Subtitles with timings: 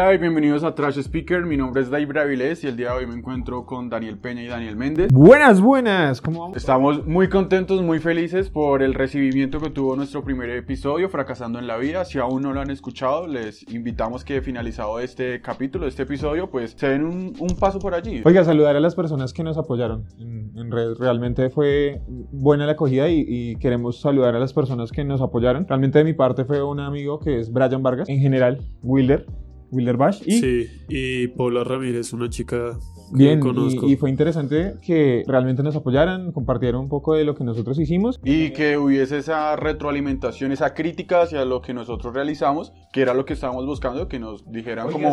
[0.00, 1.44] Hola y bienvenidos a Trash Speaker.
[1.44, 4.42] Mi nombre es Dave Avilés y el día de hoy me encuentro con Daniel Peña
[4.42, 5.12] y Daniel Méndez.
[5.12, 6.22] Buenas, buenas.
[6.22, 6.56] ¿Cómo vamos?
[6.56, 11.66] Estamos muy contentos, muy felices por el recibimiento que tuvo nuestro primer episodio, Fracasando en
[11.66, 12.06] la Vida.
[12.06, 16.74] Si aún no lo han escuchado, les invitamos que finalizado este capítulo, este episodio, pues
[16.78, 18.22] se den un, un paso por allí.
[18.24, 20.98] Oiga, saludar a las personas que nos apoyaron en, en redes.
[20.98, 22.00] Realmente fue
[22.32, 25.68] buena la acogida y, y queremos saludar a las personas que nos apoyaron.
[25.68, 28.08] Realmente de mi parte fue un amigo que es Brian Vargas.
[28.08, 29.26] En general, Wilder.
[29.70, 30.22] Wilder Bash.
[30.26, 32.78] Y Sí, y Paula Ramírez, una chica
[33.12, 33.86] Bien, conozco.
[33.86, 37.78] y, y fue interesante que realmente nos apoyaran, compartieron un poco de lo que nosotros
[37.78, 38.20] hicimos.
[38.24, 43.24] Y que hubiese esa retroalimentación, esa crítica hacia lo que nosotros realizamos, que era lo
[43.24, 45.08] que estábamos buscando, que nos dijeran como...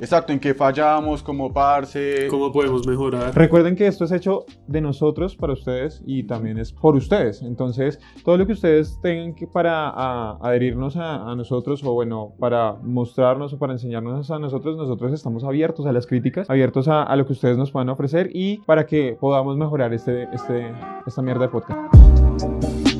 [0.00, 2.26] Exacto, en qué fallamos, como parce.
[2.28, 3.34] ¿Cómo podemos mejorar?
[3.34, 7.42] Recuerden que esto es hecho de nosotros para ustedes y también es por ustedes.
[7.42, 12.32] Entonces, todo lo que ustedes tengan que para a- adherirnos a, a nosotros o bueno,
[12.38, 17.02] para mostrarnos o para enseñarnos a nosotros, nosotros estamos abiertos a las críticas, abiertos a,
[17.08, 20.72] a lo que ustedes nos puedan ofrecer y para que podamos mejorar este, este,
[21.06, 22.97] esta mierda de podcast.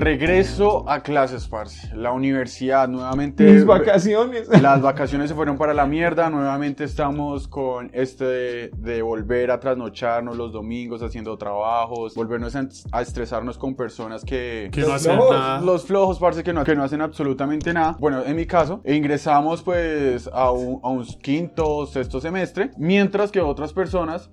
[0.00, 1.94] Regreso a clases, parce.
[1.94, 3.44] La universidad, nuevamente.
[3.44, 4.48] Mis vacaciones.
[4.60, 6.30] Las vacaciones se fueron para la mierda.
[6.30, 12.68] Nuevamente estamos con este de, de volver a trasnocharnos los domingos haciendo trabajos, volvernos a,
[12.92, 14.70] a estresarnos con personas que.
[14.72, 15.60] Que no hacen flojos, nada.
[15.60, 17.96] Los flojos, parce, que no, que no hacen absolutamente nada.
[18.00, 23.40] Bueno, en mi caso, ingresamos pues a un, a un quinto, sexto semestre, mientras que
[23.40, 24.30] otras personas,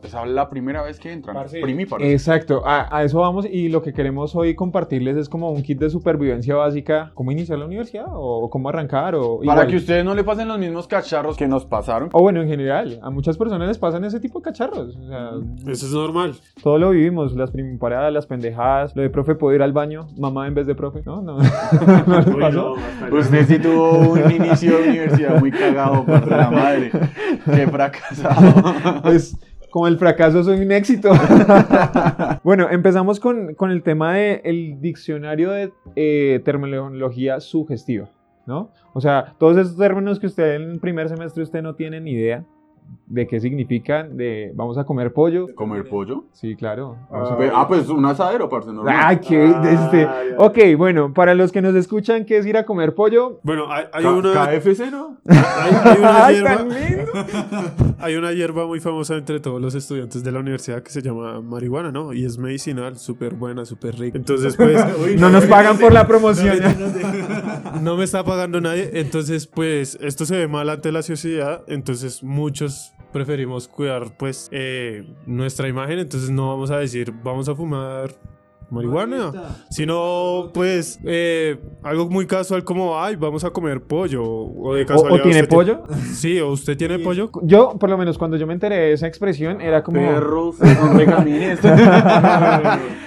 [0.00, 1.36] pues, es la primera vez que entran.
[1.62, 2.06] Primíparos.
[2.06, 5.78] Exacto, a, a eso vamos y lo que queremos hoy compartirles es como un kit
[5.78, 9.66] de supervivencia básica, cómo iniciar la universidad o cómo arrancar o Para igual.
[9.68, 12.08] que ustedes no le pasen los mismos cacharros que nos pasaron.
[12.12, 14.96] O bueno, en general, a muchas personas les pasan ese tipo de cacharros.
[14.96, 15.30] O sea,
[15.66, 16.34] Eso es normal.
[16.62, 20.46] todo lo vivimos, las primiparadas, las pendejadas, lo de profe puedo ir al baño, mamá
[20.46, 21.22] en vez de profe, ¿no?
[21.22, 21.38] No,
[22.06, 22.56] ¿No les Uy, pasó?
[22.56, 26.90] no, hasta Usted sí tuvo un inicio de universidad muy cagado, por la madre.
[27.44, 28.42] Qué fracasado.
[29.02, 29.36] Pues
[29.72, 31.10] como el fracaso soy un éxito.
[32.44, 38.10] bueno, empezamos con, con el tema del diccionario de eh, terminología sugestiva,
[38.46, 38.70] ¿no?
[38.92, 42.12] O sea, todos esos términos que usted en el primer semestre usted no tiene ni
[42.12, 42.44] idea
[43.06, 45.54] de qué significan, de vamos a comer pollo.
[45.54, 46.24] ¿Comer pollo?
[46.32, 46.96] Sí, claro.
[47.10, 48.94] vamos a- Ah, pues un asadero, parce, normal.
[48.98, 50.04] Ay, que este.
[50.04, 50.36] Ah, ya.
[50.38, 53.38] Ok, bueno, para los que nos escuchan, ¿qué es ir a comer pollo?
[53.42, 55.18] Bueno, hay, una, KFC, ¿no?
[55.28, 57.02] hay, hay una Ay, hierba, tan lindo.
[57.98, 61.42] hay una hierba muy famosa entre todos los estudiantes de la universidad que se llama
[61.42, 62.14] marihuana, ¿no?
[62.14, 64.16] Y es medicinal, súper buena, súper rica.
[64.16, 64.82] Entonces, pues...
[65.18, 66.56] No nos pagan por la promoción.
[67.82, 72.22] no me está pagando nadie, entonces pues esto se ve mal ante la sociedad, entonces
[72.22, 72.81] muchos
[73.12, 78.10] preferimos cuidar pues eh, nuestra imagen, entonces no vamos a decir vamos a fumar
[78.72, 79.32] marihuana,
[79.70, 84.86] sino pues eh, algo muy casual como ay vamos a comer pollo o de ¿O,
[84.86, 85.82] casualidad o tiene usted pollo?
[86.12, 89.06] sí o usted tiene pollo Yo, por lo menos, cuando yo me enteré de esa
[89.06, 90.00] expresión, era como.
[90.00, 90.56] Perros,
[90.96, 91.60] recamines.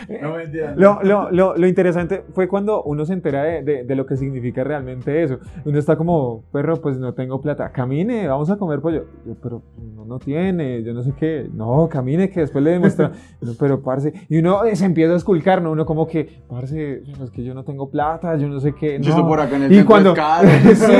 [0.07, 0.35] No.
[0.75, 4.15] Lo, lo, lo, lo interesante fue cuando uno se entera de, de- de lo que
[4.17, 5.39] significa realmente eso.
[5.65, 7.71] Uno está como, perro, pues no tengo plata.
[7.71, 9.05] Camine, vamos a comer pollo.
[9.25, 9.63] Yo, pero
[9.95, 11.49] no, no tiene, yo no sé qué.
[11.51, 13.13] No, camine, que después le demuestra.
[13.59, 14.13] Pero, parce.
[14.29, 15.71] Y uno eh, se empieza a esculcar, ¿no?
[15.71, 18.93] Uno como que, parce, es que yo no tengo plata, yo no sé qué.
[19.01, 19.15] Yo no.
[19.15, 20.13] estoy por acá en el Y cuando.
[20.13, 20.47] caro.
[20.75, 20.93] sí.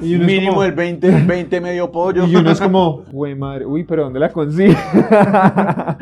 [0.14, 2.26] Y Mínimo como- el 20, 20 medio pollo.
[2.26, 4.76] Y uno es como, güey, madre, uy, pero ¿dónde la consigue?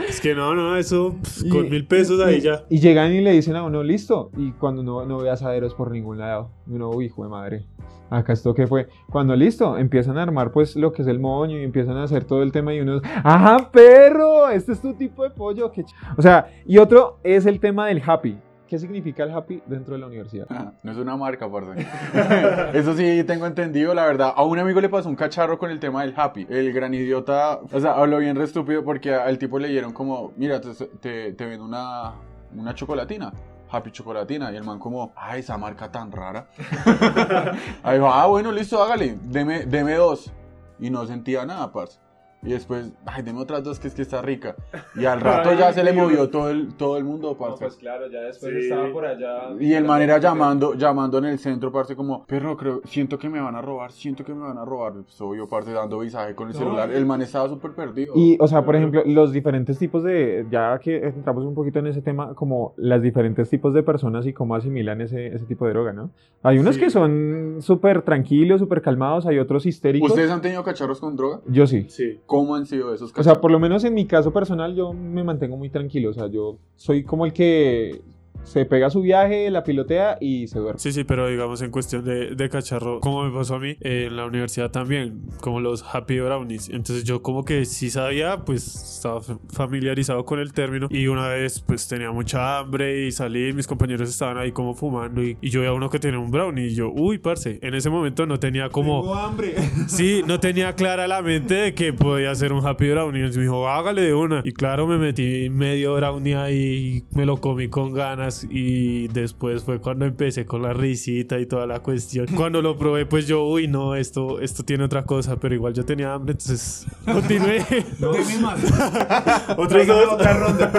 [0.08, 3.12] es que no no eso pff, Y- con mil pesos ahí y- ya Y llegan
[3.12, 4.30] y le dicen a uno, listo.
[4.36, 7.64] Y cuando no, no ve asaderos por ningún lado, y uno, uy, hijo de madre.
[8.10, 8.88] Acá esto que fue.
[9.10, 12.24] Cuando listo, empiezan a armar pues lo que es el moño y empiezan a hacer
[12.24, 14.50] todo el tema y uno, ¡ajá, perro!
[14.50, 15.72] Este es tu tipo de pollo.
[15.72, 15.94] qué ch-".
[16.18, 18.38] O sea, y otro es el tema del happy.
[18.66, 20.46] ¿Qué significa el happy dentro de la universidad?
[20.48, 21.72] Ajá, No es una marca, parce.
[22.78, 24.32] Eso sí tengo entendido, la verdad.
[24.34, 26.46] A un amigo le pasó un cacharro con el tema del happy.
[26.48, 30.32] El gran idiota, o sea, habló bien re estúpido porque al tipo le dieron como,
[30.38, 30.70] mira, te,
[31.00, 32.12] te, te vendo una,
[32.56, 33.32] una chocolatina.
[33.72, 34.52] Happy Chocolatina.
[34.52, 36.46] Y el man como, ay, esa marca tan rara.
[37.82, 39.18] Ahí dijo, ah, bueno, listo, hágale.
[39.22, 40.30] Deme, deme dos.
[40.78, 42.01] Y no sentía nada, parce.
[42.44, 44.56] Y después, ay, deme otras dos que es que está rica.
[44.96, 47.64] Y al rato Ay, ya se le movió todo el, todo el mundo, parce.
[47.78, 48.58] claro, ya después Sí.
[48.64, 49.50] estaba por allá.
[49.60, 53.28] Y el man era llamando, llamando en el centro, parce, como, perro, creo, siento que
[53.28, 54.92] me van a robar, siento que me van a robar.
[54.94, 56.90] Pues obvio, parce, dando visaje con el celular.
[56.92, 58.12] El man estaba súper perdido.
[58.16, 61.86] Y, o sea, por ejemplo, los diferentes tipos de, ya que entramos un poquito en
[61.86, 65.74] ese tema, como las diferentes tipos de personas y cómo asimilan ese, ese tipo de
[65.74, 66.10] droga, ¿no?
[66.42, 66.80] Hay unos Sí.
[66.80, 70.10] que son súper tranquilos, súper calmados, hay otros histéricos.
[70.10, 71.40] ¿Ustedes han tenido cacharros con droga?
[71.46, 71.86] Yo sí.
[71.88, 73.24] sí ¿Cómo han sido esos O casos?
[73.32, 76.10] sea, por lo menos en mi caso personal, yo me mantengo muy tranquilo.
[76.10, 78.00] O sea, yo soy como el que
[78.44, 80.78] se pega su viaje, la pilotea y se duerme.
[80.78, 84.06] Sí, sí, pero digamos en cuestión de, de cacharro, como me pasó a mí eh,
[84.08, 86.68] en la universidad también, como los Happy Brownies.
[86.68, 91.60] Entonces yo como que sí sabía, pues estaba familiarizado con el término y una vez
[91.60, 95.50] pues tenía mucha hambre y salí y mis compañeros estaban ahí como fumando y, y
[95.50, 98.38] yo veía uno que tenía un brownie y yo, uy, parce, en ese momento no
[98.38, 99.14] tenía como...
[99.14, 99.54] hambre.
[99.86, 103.20] Sí, no tenía clara la mente de que podía ser un Happy Brownie.
[103.20, 104.42] Entonces me dijo, hágale de una.
[104.44, 108.31] Y claro, me metí medio brownie ahí, me lo comí con ganas.
[108.50, 112.26] Y después fue cuando empecé con la risita y toda la cuestión.
[112.36, 115.36] Cuando lo probé, pues yo, uy, no, esto, esto tiene otra cosa.
[115.36, 117.64] Pero igual yo tenía hambre, entonces continué.
[119.56, 120.22] Otros dos.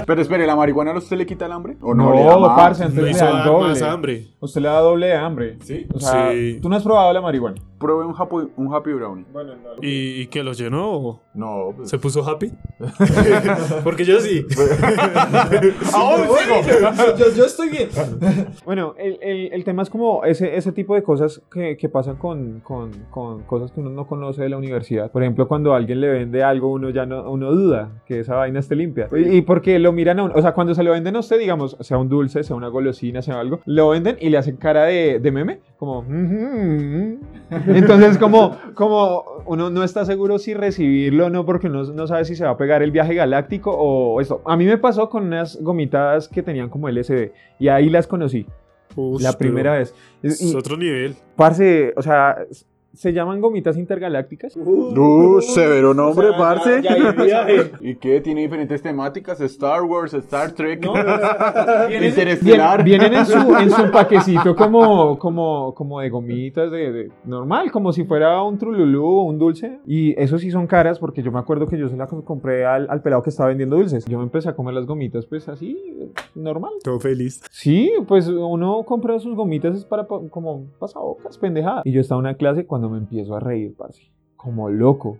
[0.05, 1.77] Pero espere, ¿la marihuana a usted le quita el hambre?
[1.81, 2.55] ¿O No, le da más?
[2.57, 3.69] parce, entonces le dar doble.
[3.69, 4.27] más hambre.
[4.39, 5.57] Usted le da doble de hambre.
[5.63, 5.85] Sí.
[5.93, 6.59] O sea, Sí.
[6.61, 7.55] tú no has probado la marihuana.
[7.83, 9.25] Probé un happy, un happy brownie.
[9.33, 9.71] Bueno, no.
[9.81, 10.91] ¿Y, y que lo llenó?
[10.93, 11.89] o No, pues...
[11.89, 12.49] ¿Se puso happy?
[13.83, 14.45] Porque yo sí.
[17.17, 17.89] yo, yo estoy bien.
[18.65, 22.15] bueno, el, el, el tema es como ese, ese tipo de cosas que, que pasan
[22.15, 25.11] con, con, con cosas que uno no conoce de la universidad.
[25.11, 28.59] Por ejemplo, cuando alguien le vende algo, uno ya no uno duda que esa vaina
[28.59, 29.09] esté limpia.
[29.11, 31.37] Y, y porque lo miran a uno, o sea, cuando se lo venden a usted,
[31.39, 34.83] digamos, sea un dulce, sea una golosina, sea algo, lo venden y le hacen cara
[34.85, 36.03] de, de meme, como...
[36.03, 37.19] "Mhm".
[37.75, 42.25] Entonces, como, como uno no está seguro si recibirlo o no, porque uno no sabe
[42.25, 44.41] si se va a pegar el viaje galáctico o esto.
[44.45, 48.45] A mí me pasó con unas gomitas que tenían como LSD y ahí las conocí
[48.95, 49.93] Ush, la primera vez.
[50.21, 51.15] Y, Es otro nivel.
[51.35, 52.37] parce, o sea,
[52.93, 54.55] se llaman gomitas intergalácticas.
[54.55, 56.81] Uh, severo nombre, O sea, parce.
[56.81, 57.71] ya- ya hay viaje.
[57.81, 58.21] ¿Y qué?
[58.21, 59.41] Tiene diferentes temáticas.
[59.41, 60.81] Star Wars, Star Trek,
[61.87, 62.83] Vienen, Interestelar.
[62.83, 67.71] vienen- vienen en su, en su paquecito como, como, como de gomitas de, de- normal,
[67.71, 69.79] como si fuera un trululú o un dulce.
[69.85, 72.87] Y eso sí son caras porque yo me acuerdo que yo se la compré al,
[72.89, 74.05] al pelado que estaba vendiendo dulces.
[74.05, 75.77] Yo me empecé a comer las gomitas pues así,
[76.35, 76.71] normal.
[76.83, 77.41] Todo feliz.
[77.51, 81.81] Sí, pues uno compra sus gomitas es para pa- como pasabocas, pendejada.
[81.85, 84.11] Y yo estaba en una clase cuando me empiezo a reír, parce.
[84.35, 85.17] Como loco.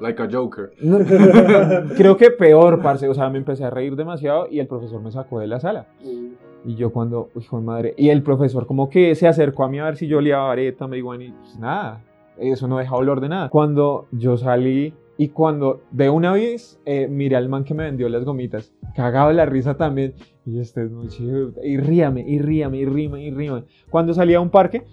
[0.00, 0.72] Like a Joker.
[1.96, 3.08] Creo que peor, parce.
[3.08, 5.86] O sea, me empecé a reír demasiado y el profesor me sacó de la sala.
[6.64, 9.78] Y yo cuando, hijo de madre, y el profesor como que se acercó a mí
[9.78, 12.02] a ver si yo olía vareta, me dijo, y pues nada,
[12.38, 13.48] eso no deja olor de nada.
[13.48, 18.08] Cuando yo salí y cuando de una vez eh, miré al man que me vendió
[18.08, 20.14] las gomitas, cagado de la risa también,
[20.44, 23.64] y este es muy chido, y ríame, y ríame, y ríame, y ríame.
[23.90, 24.84] Cuando salí a un parque,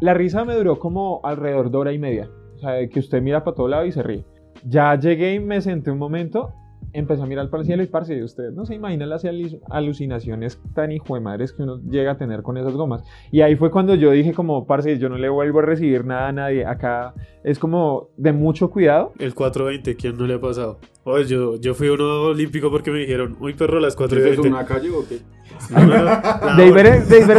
[0.00, 2.28] la risa me duró como alrededor de hora y media.
[2.56, 4.24] O sea, que usted mira para todo lado y se ríe.
[4.66, 6.50] Ya llegué y me senté un momento,
[6.92, 10.60] empecé a mirar para el cielo y parce, usted no se imagina las alu- alucinaciones
[10.74, 13.04] tan hijo de madres que uno llega a tener con esas gomas.
[13.32, 16.28] Y ahí fue cuando yo dije como, parce, yo no le vuelvo a recibir nada
[16.28, 16.64] a nadie.
[16.64, 19.12] Acá es como de mucho cuidado.
[19.18, 20.78] El 420, ¿quién no le ha pasado?
[21.06, 24.48] Oye, yo, yo fui uno olímpico porque me dijeron, uy, perro, las ¿Eso es 420.
[24.48, 25.20] una calle o qué?
[25.68, 26.86] No, no, no, la Deiber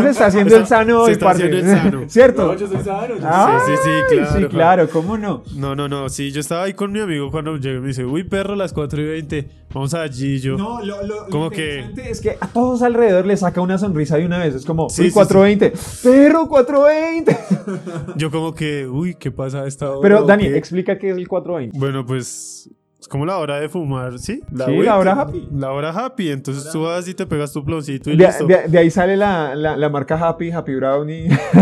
[0.03, 1.43] se está haciendo el sano hoy, parce.
[1.45, 2.03] haciendo el sano.
[2.07, 2.45] ¿Cierto?
[2.45, 3.07] No, yo soy sano.
[3.17, 4.39] yo Ah, Sí, sí, sí, claro.
[4.39, 5.43] Sí, claro, ¿cómo no?
[5.55, 8.05] No, no, no, sí, yo estaba ahí con mi amigo cuando llegué y me dice,
[8.05, 10.57] uy, perro, las 4 y 20, vamos allí, y yo.
[10.57, 14.17] No, lo, lo, Como que- interesante es que a todos alrededor le saca una sonrisa
[14.17, 14.53] de una vez.
[14.53, 15.73] Es como, Sí, uy, sí, 420.
[16.03, 17.37] Perro, 420.
[18.15, 19.99] Yo como que, uy, ¿qué pasa a esta hora?
[20.03, 20.55] Pero, ¿O Dani, qué?
[20.55, 21.77] explica qué es el 420.
[21.79, 22.69] Bueno, pues
[23.05, 24.41] es como la hora de fumar, ¿sí?
[24.49, 25.47] Sí, weed, la hora happy.
[25.53, 28.47] La hora happy, entonces tú vas y te pegas tu ploncito y De, listo.
[28.47, 31.27] de- de ahí sale la, la, la marca Happy, Happy Brownie,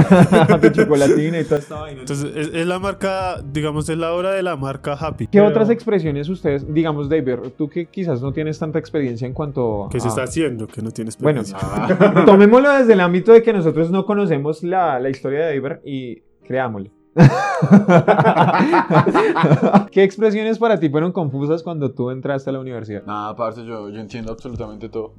[0.49, 1.99] Happy Chocolatina y toda esta vaina.
[1.99, 5.25] Entonces es, es la marca, digamos, es la hora de la marca happy.
[5.27, 9.33] ¿Qué Pero, otras expresiones ustedes, digamos, David, tú que quizás no tienes tanta experiencia en
[9.33, 10.65] cuanto ¿Qué se está haciendo?
[10.67, 12.23] Que no tienes Bueno, experiencia.
[12.25, 16.21] tomémoslo desde el ámbito de que nosotros no conocemos la, la historia de David y
[16.47, 16.89] creámosle.
[19.91, 23.03] ¿Qué expresiones para ti fueron confusas cuando tú entraste a la universidad?
[23.05, 25.13] Nada, parce, yo, yo entiendo absolutamente todo.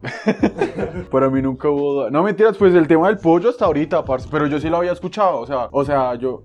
[1.11, 2.11] Para mí nunca hubo.
[2.11, 4.91] No, mentiras, pues el tema del pollo hasta ahorita, parce, pero yo sí lo había
[4.93, 6.31] escuchado, o sea, o sea, yo...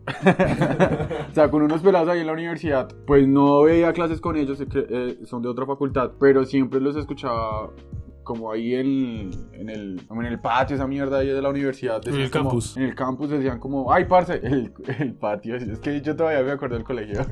[1.31, 4.59] o sea, con unos pelados ahí en la universidad, pues no veía clases con ellos,
[4.59, 7.71] que eh, son de otra facultad, pero siempre los escuchaba
[8.29, 11.99] como ahí en, en, el, en el patio, esa mierda ahí de la universidad.
[12.07, 12.77] En el como- campus.
[12.77, 16.51] En el campus decían como, ay, parce, el, el patio, es que yo todavía me
[16.51, 17.21] acuerdo del colegio.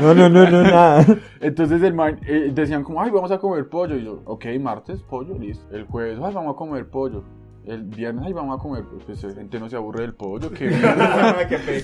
[0.00, 1.04] No, no, no, no, nada.
[1.40, 3.96] Entonces el man, eh, decían como, ay, vamos a comer pollo.
[3.96, 5.64] Y yo, ok, martes, pollo, listo.
[5.74, 7.24] El jueves, ay, vamos a comer pollo.
[7.68, 10.66] El viernes, ay, vamos a comer, pues la gente no se aburre del pollo, qué
[10.70, 11.36] mierda.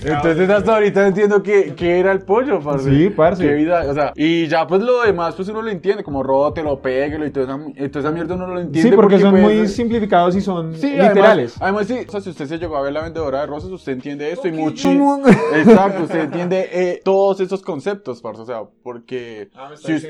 [0.03, 2.89] Entonces hasta ahorita entiendo que, que era el pollo, parce.
[2.89, 3.43] Sí, parce.
[3.45, 6.81] Qué vida, o sea, y ya pues lo demás, pues uno lo entiende, como rótelo,
[6.81, 8.89] péguelo y toda esa, y toda esa mierda uno lo entiende.
[8.89, 11.55] Sí, porque, son pues, muy simplificados y son Sí, literales.
[11.61, 13.69] Además, además, sí, o sea, si usted se llegó a ver la vendedora de rosas,
[13.71, 14.93] usted entiende esto y Ok, mucho.
[14.93, 15.27] no, no.
[15.55, 19.49] Exacto, usted entiende eh, todos esos conceptos, parce, o sea, porque...
[19.83, 20.05] si us-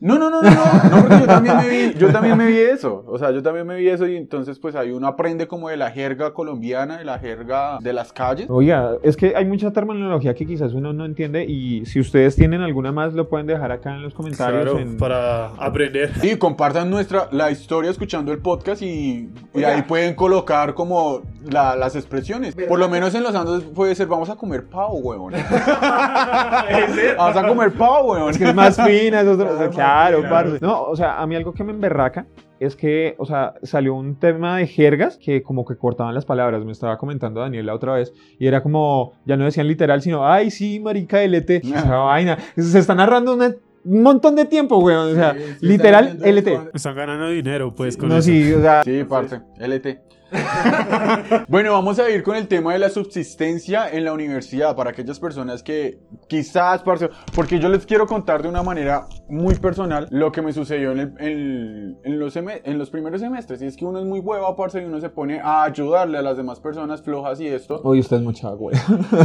[0.00, 2.58] no, no, no, no, no, no, porque yo también me vi, yo también me vi
[2.58, 5.76] eso, o sea, yo también me vi eso y entonces pues ahí aprende como de
[5.76, 8.46] la jerga colombiana, de la jerga de las calles.
[8.48, 12.60] Oiga, es que hay mucha terminología que quizás uno no entiende y si ustedes tienen
[12.62, 14.62] alguna más lo pueden dejar acá en los comentarios.
[14.64, 16.12] Claro, en- para aprender.
[16.22, 21.74] Y compartan nuestra, la historia escuchando el podcast y, y ahí pueden colocar como la-
[21.76, 22.54] las expresiones.
[22.68, 25.32] Por lo menos en los Andes puede ser, vamos a comer pavo, huevón.
[27.16, 28.30] vamos a comer pavo, huevón.
[28.30, 30.58] Es que es más fina, es otro- claro, parce.
[30.60, 32.26] No, o sea, a mí algo que me emberraca
[32.60, 36.64] es que, o sea, salió un tema de jergas que como que cortaban las palabras,
[36.64, 40.26] me estaba comentando Daniel la otra vez, y era como, ya no decían literal, sino,
[40.26, 42.38] ay, sí, marica, LT, esa vaina.
[42.56, 46.60] Se está narrando una- un montón de tiempo, weón, o sea, Sí, sí, literal, LT.
[46.74, 48.26] Están ganando dinero, pues, con No, eso.
[48.26, 50.00] sí, o sea, Sí, parte, LT.
[51.48, 55.18] bueno, vamos a ir con el tema de la subsistencia en la universidad para aquellas
[55.18, 60.30] personas que quizás, parce, porque yo les quiero contar de una manera muy personal lo
[60.32, 63.62] que me sucedió en, el- en- en los, seme- en los primeros semestres.
[63.62, 66.22] Y es que uno es muy hueva, parce, y uno se pone a ayudarle a
[66.22, 67.80] las demás personas flojas y esto.
[67.84, 68.76] Oye, usted es mucha, güey.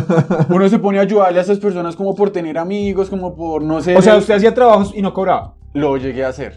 [0.49, 3.81] Uno se pone a ayudarle a esas personas como por tener amigos, como por no
[3.81, 3.95] sé.
[3.97, 5.55] O sea, usted hacía trabajos y no cobraba.
[5.73, 6.55] Lo llegué a hacer.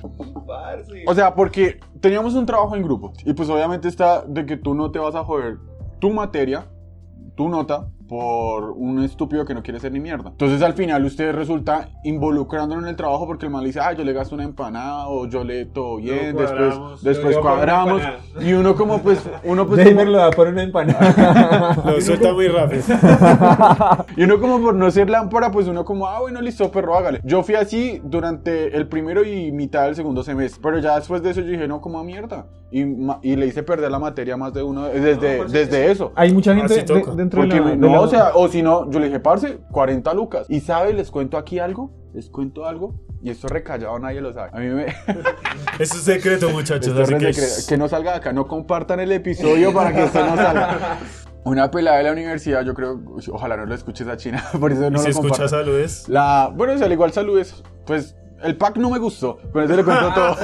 [1.06, 3.12] O sea, porque teníamos un trabajo en grupo.
[3.24, 5.58] Y pues obviamente está de que tú no te vas a joder
[5.98, 6.66] tu materia,
[7.36, 10.30] tu nota, por un estúpido que no quiere ser ni mierda.
[10.30, 14.04] Entonces al final usted resulta involucrándolo en el trabajo porque el mal dice, ah, yo
[14.04, 18.02] le gasto una empanada o yo le todo bien, después, cuadramos, después cuadramos.
[18.40, 19.86] Y uno como pues, uno pues...
[19.88, 21.76] Como- lo da por una empanada.
[21.84, 22.82] Lo suelta muy rápido.
[24.16, 27.20] Y uno como por no ser lámpara, pues uno como, ah, bueno, listo, perro, hágale.
[27.24, 30.60] Yo fui así durante el primero y mitad del segundo semestre.
[30.62, 32.46] Pero ya después de eso yo dije, no, como a mierda.
[32.70, 32.80] Y,
[33.22, 36.12] y le hice perder la materia más de uno desde, desde eso.
[36.16, 37.70] Hay mucha gente Así de- dentro Porque de la...
[37.70, 40.46] de no, la- o sea, o si no, yo le dije, parce, 40 lucas.
[40.48, 42.94] Y sabe, les cuento aquí algo, les cuento algo.
[43.22, 44.50] Y esto recallado nadie lo sabe.
[44.52, 44.86] A mí me...
[45.78, 46.96] Es un secreto, muchachos.
[46.98, 47.68] Así es que, secreto.
[47.68, 50.98] que no salga de acá, no compartan el episodio para que esto no salga.
[51.44, 54.88] Una pelada de la universidad, yo creo, ojalá no lo escuches a China, por eso
[54.88, 55.48] y no si lo escucha comparto.
[55.56, 56.08] saludes.
[56.08, 57.62] La, bueno, o sea, al igual saludes.
[57.86, 60.34] Pues el pack no me gustó, pero eso le cuento todo.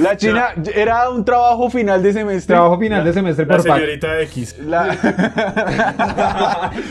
[0.00, 2.54] La China era un trabajo final de semestre.
[2.54, 3.76] Trabajo final de semestre La por pack.
[3.76, 4.56] señorita X.
[4.66, 4.86] La,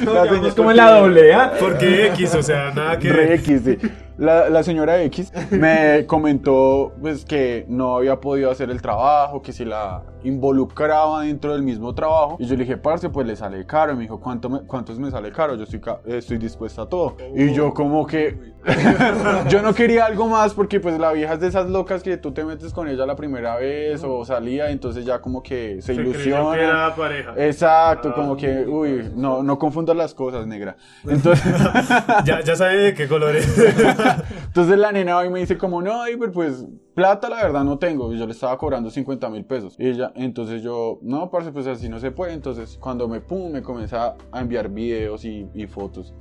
[0.05, 1.51] la Es como en la doble, ¿ah?
[1.59, 2.35] ¿Por qué X?
[2.35, 3.77] O sea, nada que Re X, sí.
[4.17, 9.53] La, la señora X me comentó pues, que no había podido hacer el trabajo, que
[9.53, 12.35] si la involucraba dentro del mismo trabajo.
[12.37, 13.93] Y yo le dije, parce, pues le sale caro.
[13.93, 15.55] Y me dijo, ¿cuánto me, ¿cuántos me sale caro?
[15.55, 17.15] Yo estoy, ca- estoy dispuesta a todo.
[17.33, 18.37] Y yo como que...
[19.49, 22.33] yo no quería algo más porque pues la vieja es de esas locas que tú
[22.33, 25.95] te metes con ella la primera vez o salía, entonces ya como que se, Se
[25.95, 26.55] creyó ilusiona.
[26.55, 27.33] que era pareja.
[27.37, 30.75] Exacto, Ah, como que, uy, no, no confundas las cosas, negra.
[31.07, 31.45] Entonces...
[32.25, 33.57] Ya, ya sabe de qué color es.
[34.47, 36.65] Entonces la nena hoy me dice como, no, Iber, pues
[36.95, 38.11] plata la verdad no tengo.
[38.13, 39.75] Y yo le estaba cobrando 50 mil pesos.
[39.79, 42.33] Y ella, entonces yo, no, parce, pues así no se puede.
[42.33, 46.13] Entonces cuando me, pum, me comienza a enviar videos y, y fotos.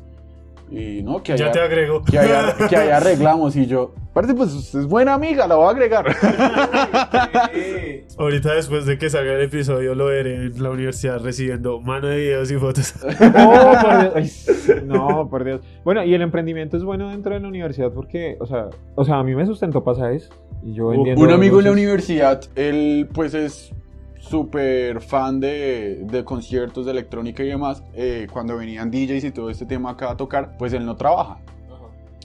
[0.70, 2.02] Y no, que ya allá, te agrego.
[2.02, 3.56] que allá, que allá arreglamos.
[3.56, 6.06] Y yo, parce, pues usted es buena amiga, la voy a agregar.
[8.18, 12.16] Ahorita después de que salga el episodio lo veré en la universidad recibiendo mano de
[12.16, 12.94] videos y fotos.
[13.38, 14.48] Oh, por Dios.
[14.68, 15.60] Ay, no, por Dios.
[15.84, 19.18] Bueno, y el emprendimiento es bueno dentro de la universidad porque, o sea, o sea
[19.18, 20.28] a mí me sustentó pasajes
[20.62, 21.22] y yo vendiendo.
[21.22, 23.72] Un amigo en la universidad, él pues es
[24.18, 27.82] súper fan de, de conciertos de electrónica y demás.
[27.94, 31.38] Eh, cuando venían DJs y todo este tema acá a tocar, pues él no trabaja.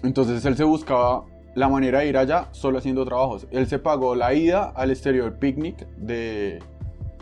[0.04, 3.48] Entonces él se buscaba la manera de ir allá solo haciendo trabajos.
[3.52, 6.60] Él se pagó la ida al exterior picnic de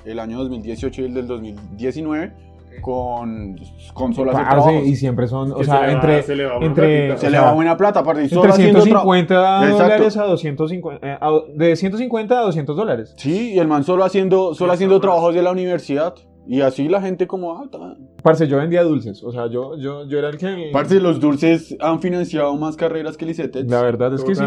[0.06, 2.51] el año 2018 y el del 2019
[2.82, 3.56] con,
[3.94, 4.88] con solo hacer Parce, trabajos.
[4.88, 7.18] y siempre son, o Que se sea, le va- entre, se le va entre, platita.
[7.18, 9.84] Se le sea, va buena plata, aparte, entre haciendo tra- 150 Exacto.
[9.84, 13.14] dólares a 250, eh, a- de 150 a 200 dólares.
[13.18, 16.14] Sí, y el man solo haciendo, solo haciendo trabajos de la universidad.
[16.48, 20.08] Y así la gente como, ah, ta- Parce, yo vendía dulces, o sea, yo, yo,
[20.08, 20.72] yo era el que...
[20.74, 23.70] Parce, los dulces han financiado más carreras que el ICETEX.
[23.70, 24.44] La verdad es que sí.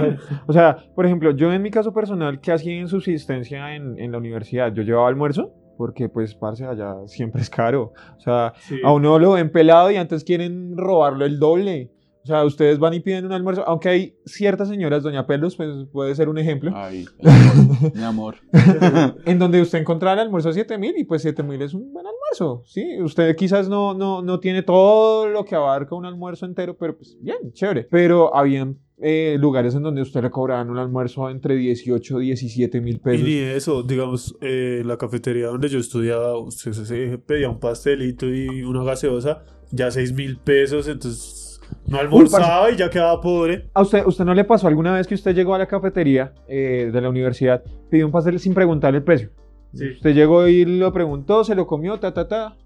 [0.49, 4.11] O sea, por ejemplo, yo en mi caso personal, que hacía en subsistencia en, en
[4.11, 4.73] la universidad?
[4.75, 7.93] Yo llevaba almuerzo, porque pues, parce, allá siempre es caro.
[8.16, 8.76] O sea, Sí.
[8.85, 11.90] a uno lo ven pelado y antes quieren robarlo el doble.
[12.23, 15.69] O sea, ustedes van y piden un almuerzo, aunque hay ciertas señoras, Doña Pelos, pues
[15.93, 18.35] puede ser un ejemplo, Ay, el amor, mi amor.
[19.26, 21.93] en donde usted encontrará el almuerzo a 7 mil y pues 7 mil es un
[21.93, 22.83] buen almuerzo, ¿sí?
[23.02, 27.14] Usted quizás no, no, no tiene todo lo que abarca un almuerzo entero, pero pues
[27.21, 27.87] bien, chévere.
[27.90, 32.81] Pero habían eh, lugares en donde usted le cobraban un almuerzo entre 18 y 17
[32.81, 33.27] mil Y pesos.
[33.27, 38.63] ni eso, digamos, eh, la cafetería donde yo estudiaba, usted se- pedía un pastelito y
[38.63, 43.69] una gaseosa, ya 6 mil pesos, entonces no almorzaba y ya quedaba pobre.
[43.75, 46.91] ¿A usted, usted no le pasó alguna vez que usted llegó a la cafetería eh,
[46.93, 49.31] de la universidad, pidió un pastel sin preguntarle el precio?
[49.75, 49.89] Sí.
[49.89, 52.57] Usted llegó y lo preguntó, se lo comió, ta, ta, ta.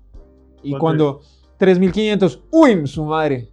[0.62, 1.20] Y ¿Cuánto cuando
[1.58, 3.48] 3.500, uy, su madre.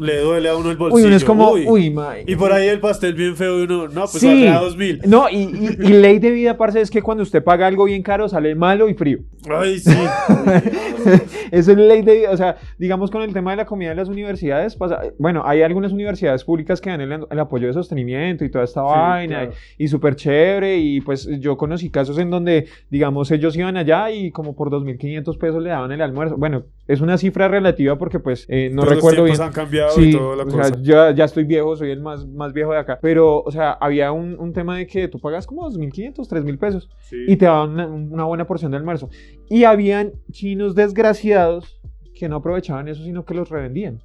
[0.00, 1.06] Le duele a uno el Uy, bolsillo.
[1.08, 1.64] uno es como, uy.
[1.68, 1.94] uy.
[2.26, 4.26] Y por ahí el pastel bien feo y uno, no, pues Sí.
[4.26, 5.00] valdrá 2 mil.
[5.06, 8.02] No, y, y- y ley de vida, parce, es que cuando usted paga algo bien
[8.02, 9.18] caro, sale malo y frío.
[9.48, 9.90] Ay, sí.
[11.50, 12.30] Eso es ley de vida.
[12.30, 15.62] O sea, digamos con el tema de la comida en las universidades, pasa, bueno, hay
[15.62, 19.52] algunas universidades públicas que dan el, el apoyo de sostenimiento y toda esta vaina, claro.
[19.78, 20.76] y, súper chévere.
[20.78, 25.38] Y pues yo conocí casos en donde, digamos, ellos iban allá y como por 2.500
[25.38, 26.36] pesos le daban el almuerzo.
[26.36, 29.36] Bueno, es una cifra relativa porque pues eh, no los recuerdo bien.
[29.36, 30.64] tiempos han cambiado Sí, y toda la o cosa.
[30.64, 32.98] sea, ya, ya estoy viejo, soy el más, más viejo de acá.
[33.00, 36.90] Pero, o sea, había un, un tema de que tú pagas como 2.500, 3.000 pesos
[37.00, 37.16] Sí.
[37.26, 39.08] y te daban una, una buena porción de almuerzo.
[39.50, 41.78] Y habían chinos desgraciados
[42.14, 44.00] que no aprovechaban eso, sino que los revendían.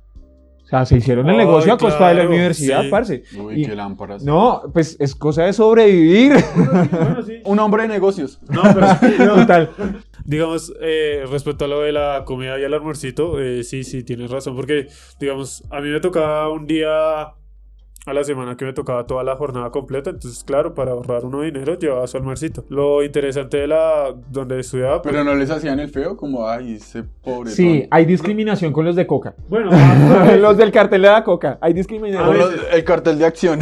[0.63, 2.87] O sea, se hicieron el Ay, negocio a costa de la universidad, sí.
[2.89, 3.23] parce.
[3.39, 4.23] Uy, Y- qué lámparas.
[4.23, 6.33] No, pues es cosa de sobrevivir.
[6.55, 7.41] Bueno, sí.
[7.45, 8.39] Un hombre de negocios.
[8.49, 9.69] No, pero Total.
[10.25, 14.31] digamos, eh, respecto a lo de la comida y el almuercito, eh, sí, sí, tienes
[14.31, 14.87] razón, porque,
[15.19, 17.27] digamos, a mí me tocaba un día
[18.05, 21.41] a la semana que me tocaba toda la jornada completa, entonces, claro, para ahorrar uno
[21.41, 22.63] dinero llevaba su almuercito.
[22.69, 26.75] Lo interesante de la, donde estudiaba, pues, Pero no les hacían el feo, como, ay,
[26.75, 27.51] ese pobre.
[27.51, 29.33] Sí, hay discriminación con los de Coca.
[29.49, 31.57] bueno, ah, los del cartel de la Coca.
[31.61, 32.51] Hay discriminación.
[32.71, 33.59] el cartel de acción.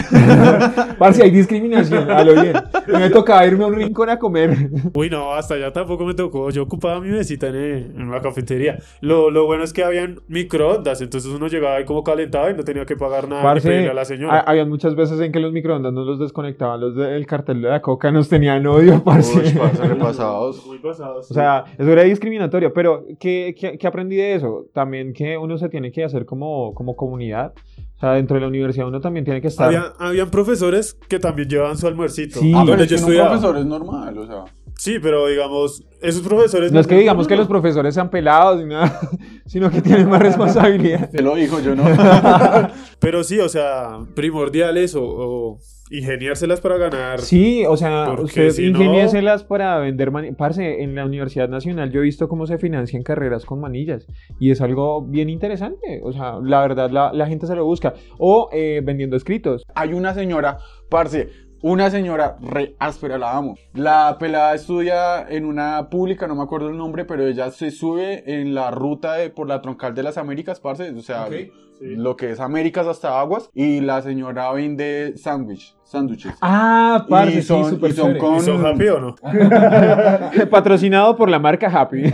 [0.99, 2.09] Parce, hay discriminación.
[2.11, 2.53] A lo bien.
[2.87, 4.69] Me tocaba irme a un rincón a comer.
[4.93, 6.49] Uy, no, hasta allá tampoco me tocó.
[6.49, 8.77] Yo ocupaba mi mesita en, en la cafetería.
[9.01, 12.63] Lo, lo bueno es que habían microondas, entonces uno llegaba ahí como calentado y no
[12.63, 14.32] tenía que pagar nada Parce, a la señora.
[14.37, 16.79] Ha- habían muchas veces en que los microondas nos los desconectaban.
[16.81, 19.39] Los del cartel de la Coca nos tenían odio, parce.
[19.39, 20.65] Uy, parce, repasados.
[20.67, 21.29] Muy pasados.
[21.29, 24.65] O sea, eso era discriminatorio, pero ¿qué, qué, qué aprendí de eso?
[24.73, 27.53] También que uno se tiene que hacer como, como comunidad.
[27.95, 29.67] O sea, dentro de la universidad uno también tiene que estar...
[29.67, 32.39] Había, habían profesores que también llevaban su almuercito.
[32.39, 32.51] Sí.
[32.53, 33.29] Ah, pero es yo que en un estudiaba.
[33.29, 34.43] profesor es normal, o sea.
[34.77, 36.71] Sí, pero digamos, esos profesores.
[36.71, 38.99] No es que digamos que los profesores sean pelados ni nada,
[39.45, 41.09] sino que tienen más responsabilidad.
[41.09, 41.83] Te lo dijo, yo no.
[42.99, 45.57] Pero sí, o sea, primordiales o, o
[45.91, 47.21] ingeniárselas para ganar.
[47.21, 50.35] Sí, o sea, usted si no- ingeniéselas para vender manillas.
[50.37, 54.05] Parce, en la Universidad Nacional yo he visto cómo se financian carreras con manillas
[54.39, 56.01] y es algo bien interesante.
[56.03, 57.93] O sea, la verdad, la, la gente se lo busca.
[58.17, 59.63] O eh, vendiendo escritos.
[59.75, 60.57] Hay una señora,
[60.89, 61.29] parce,
[61.63, 63.55] una señora re áspera, la amo.
[63.73, 68.23] La pelada estudia en una pública, no me acuerdo el nombre, pero ella se sube
[68.39, 71.49] en la ruta de, por la troncal de las Américas, parce, o sea, sí.
[71.79, 76.33] lo que es Américas hasta Aguas, y la señora vende sándwich, sándwiches.
[76.41, 78.19] Ah, parce, Y son- sí, súper y son chévere.
[78.19, 79.15] con- ¿Y son happy o no?
[80.51, 82.03] Patrocinado por la marca Happy.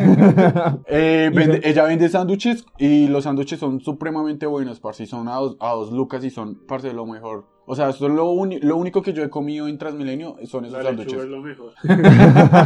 [0.91, 5.35] Eh, vende- ella vende sándwiches y los sándwiches son supremamente buenos, parce, y son a
[5.35, 7.45] dos, a dos lucas y son, parce, lo mejor.
[7.71, 10.83] O sea, esto es lo, lo único que yo he comido en Transmilenio son esos
[10.83, 11.13] sándwiches.
[11.19, 11.71] es lo mejor.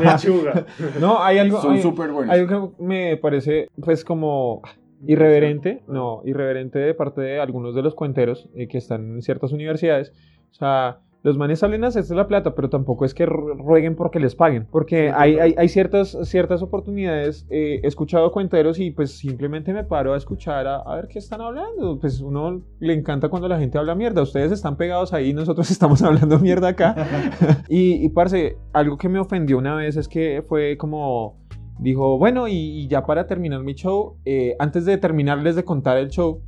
[0.02, 0.66] lechuga.
[0.98, 1.62] No, hay algo.
[1.62, 2.34] Son hay- súper buenos.
[2.34, 4.62] Hay algo que me parece, pues, como
[5.06, 9.52] irreverente, no, irreverente de parte de algunos de los cuenteros eh, que están en ciertas
[9.52, 10.14] universidades.
[10.52, 13.96] O sea, los manes salen a hacerse la plata, pero tampoco es que ru- rueguen
[13.96, 14.68] porque les paguen.
[14.70, 17.48] Porque hay, hay, hay ciertas, ciertas oportunidades.
[17.50, 21.20] eh, he escuchado cuenteros y pues simplemente me paro a escuchar a, a ver qué
[21.20, 21.98] están hablando.
[22.00, 24.22] Pues uno le encanta cuando la gente habla mierda.
[24.22, 26.94] Ustedes están pegados ahí, nosotros estamos hablando mierda acá.
[27.70, 31.38] y, y parce, algo que me ofendió una vez es que fue como
[31.80, 35.98] dijo, bueno, y, y ya para terminar mi show, eh, antes de terminarles de contar
[35.98, 36.42] el show,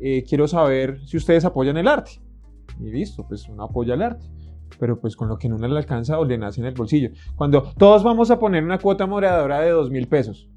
[0.00, 2.20] eh, quiero saber si ustedes apoyan el arte.
[2.80, 4.26] Y listo, pues uno apoya el arte.
[4.78, 7.10] Pero pues con lo que no le alcanza o le nace en el bolsillo.
[7.36, 10.48] Cuando todos vamos a poner una cuota moderadora de dos mil pesos.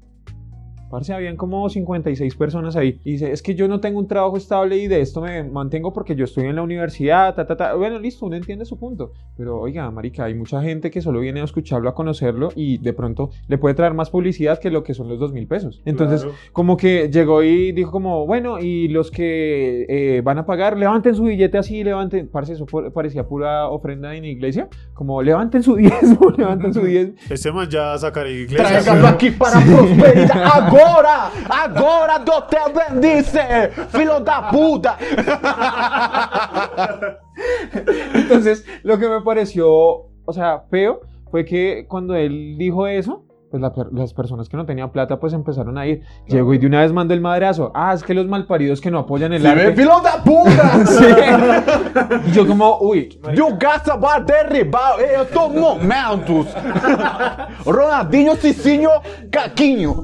[0.90, 3.00] Parce, habían como 56 personas ahí.
[3.04, 5.92] Y dice, es que yo no tengo un trabajo estable y de esto me mantengo
[5.92, 7.74] porque yo estoy en la universidad, ta, ta, ta.
[7.74, 9.12] Bueno, listo, uno entiende su punto.
[9.36, 12.92] Pero oiga, marica, hay mucha gente que solo viene a escucharlo, a conocerlo y de
[12.92, 15.80] pronto le puede traer más publicidad que lo que son los dos mil pesos.
[15.84, 16.36] Entonces, Claro.
[16.52, 21.14] como que llegó y dijo como, bueno, y los que eh, van a pagar, levanten
[21.14, 26.30] su billete así, levanten, parce, eso parecía pura ofrenda en iglesia, como levanten su diezmo,
[26.36, 27.14] levanten su diezmo.
[27.30, 28.84] Este man ya sacaría iglesias.
[28.84, 30.70] Tráigalo aquí para prosperidad.
[30.80, 34.96] ¡A Agora, agora Deus te bendice, filho da puta.
[38.14, 43.60] Entonces, lo que me pareció, o sea, feo, fue que cuando él dijo eso, pues
[43.60, 46.02] la per- las personas que no tenían plata pues empezaron a ir.
[46.28, 47.72] Llegó y de una vez mandó el madrazo.
[47.74, 49.84] Ah, es que los malparidos que no apoyan el ve arte.
[49.84, 50.84] da puta.
[50.86, 51.04] Sí.
[52.28, 56.46] Y yo como, uy, E o Gasta vai derribar em estes momentos.
[57.66, 58.90] Ronaldinho, Cicinho,
[59.30, 60.02] Caquinho.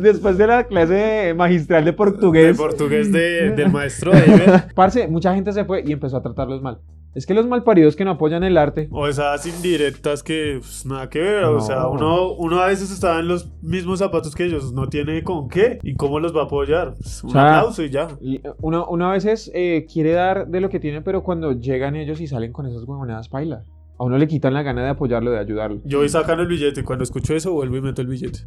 [0.00, 4.72] después de la clase magistral de portugués, portugués de- del maestro David.
[4.74, 6.78] parce, mucha gente se fue y empezó a tratarlos mal.
[7.16, 11.08] Es que los malparidos que no apoyan el arte, O esas indirectas que pues, nada
[11.08, 11.44] que ver.
[11.44, 11.90] O sea, No.
[11.92, 14.72] uno, uno a veces está en los mismos zapatos que ellos.
[14.74, 16.92] No tiene con qué y cómo los va a apoyar.
[16.94, 18.08] Pues, un O sea, aplauso y ya.
[18.60, 22.20] uno, uno a veces eh, quiere dar de lo que tiene, pero cuando llegan ellos
[22.20, 23.62] y salen con esas huevonadas, paila.
[23.98, 25.80] A uno le quitan la gana de apoyarlo, de ayudarlo.
[25.86, 26.84] Yo voy sacando el billete.
[26.84, 28.40] Cuando escucho eso, vuelvo y meto el billete.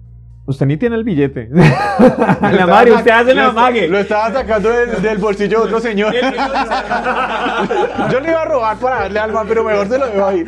[0.50, 1.48] Usted ni tiene el billete.
[1.52, 3.88] la madre, usted hace la mague.
[3.88, 6.12] Lo estaba sacando del, del bolsillo de otro señor.
[8.12, 10.44] Yo le iba a robar para darle alma, pero mejor se lo dejo ahí.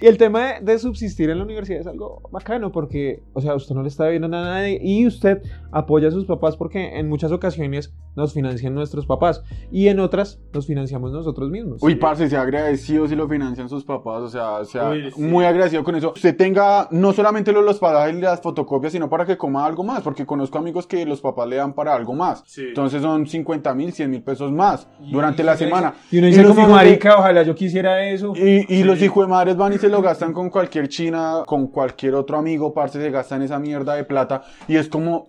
[0.00, 3.54] Y el tema de, de subsistir en la universidad es algo bacano porque, o sea,
[3.54, 6.98] usted no le está viendo nada a nadie y usted apoya a sus papás porque
[6.98, 11.82] en muchas ocasiones nos financian nuestros papás y en otras nos financiamos nosotros mismos.
[11.82, 15.20] Uy, parce, sea agradecido si lo financian sus papás, o sea, sea Uy, sí.
[15.20, 16.12] muy agradecido con eso.
[16.14, 19.84] Usted tenga no solamente los, los pasajes y las fotocopias, sino para que coma algo
[19.84, 22.42] más, porque conozco amigos que los papás le dan para algo más.
[22.46, 22.62] Sí.
[22.68, 25.94] Entonces son 50 mil, 100 mil pesos más durante la semana.
[26.10, 28.32] Y uno dice los como de- marica, ojalá yo quisiera eso.
[28.36, 31.68] Y, y los hijos de madres van y se lo gastan con cualquier china, con
[31.68, 34.42] cualquier otro amigo, parce, se gastan esa mierda de plata.
[34.68, 35.28] Y es como,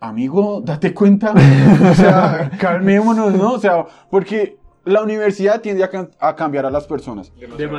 [0.00, 1.32] amigo, date cuenta.
[1.90, 3.52] o sea, calmémonos, ¿no?
[3.52, 4.56] O sea, porque
[4.88, 7.32] la universidad tiende a, cam- a cambiar a las personas.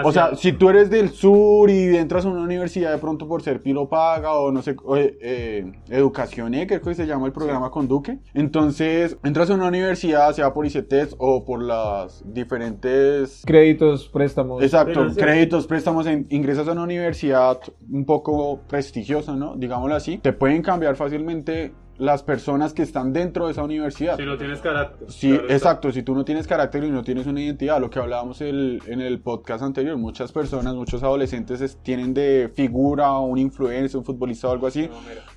[0.03, 3.41] O sea, si tú eres del sur y entras a una universidad de pronto por
[3.41, 7.25] ser pilo paga o no sé, o, eh, eh, educación E, creo que se llama
[7.25, 12.23] el programa con Duque, entonces entras a una universidad, sea por ICETES o por las
[12.31, 14.61] diferentes Créditos, préstamos.
[14.63, 15.19] Exacto, Pero sí.
[15.19, 17.59] créditos, préstamos, en- ingresas a una universidad
[17.91, 19.55] un poco prestigiosa, ¿no?
[19.55, 20.17] Digámoslo así.
[20.19, 24.17] Te pueden cambiar fácilmente las personas que están dentro de esa universidad.
[24.17, 25.11] Si no tienes carácter.
[25.11, 28.41] Sí, exacto, si tú no tienes carácter y no tienes una identidad, lo que hablábamos
[28.41, 33.97] el- en el podcast anterior, muchas personas, muchos adolescentes es- tienen de figura un influencer,
[33.97, 34.89] un futbolista o algo así.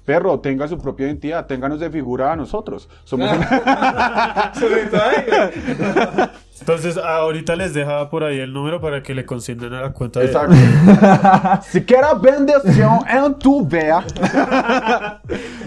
[0.05, 2.89] Perro, tenga su propia identidad, ténganos de figura a nosotros.
[3.05, 3.29] Somos.
[6.61, 10.21] Entonces, ahorita les deja por ahí el número para que le consignen a la cuenta
[10.21, 10.55] de Exacto.
[11.71, 14.05] si quieres bendición en tu vea.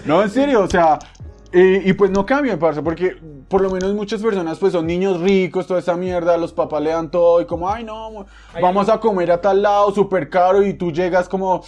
[0.06, 0.98] no, en serio, o sea,
[1.52, 3.16] y, y pues no cambien, parce, porque
[3.48, 6.90] por lo menos muchas personas pues son niños ricos, toda esa mierda, los papás le
[6.90, 8.26] dan todo y como, ay no,
[8.60, 11.62] vamos a comer a tal lado, súper caro y tú llegas como...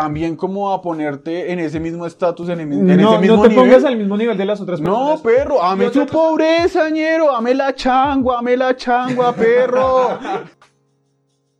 [0.00, 3.36] También como a ponerte en ese mismo estatus, en, el mi- en no, ese mismo
[3.36, 3.64] no te nivel.
[3.64, 5.20] pongas al mismo nivel de las otras No, personas.
[5.22, 10.18] perro, ame su pobreza, ñero, ame la changua, ame la changua, perro.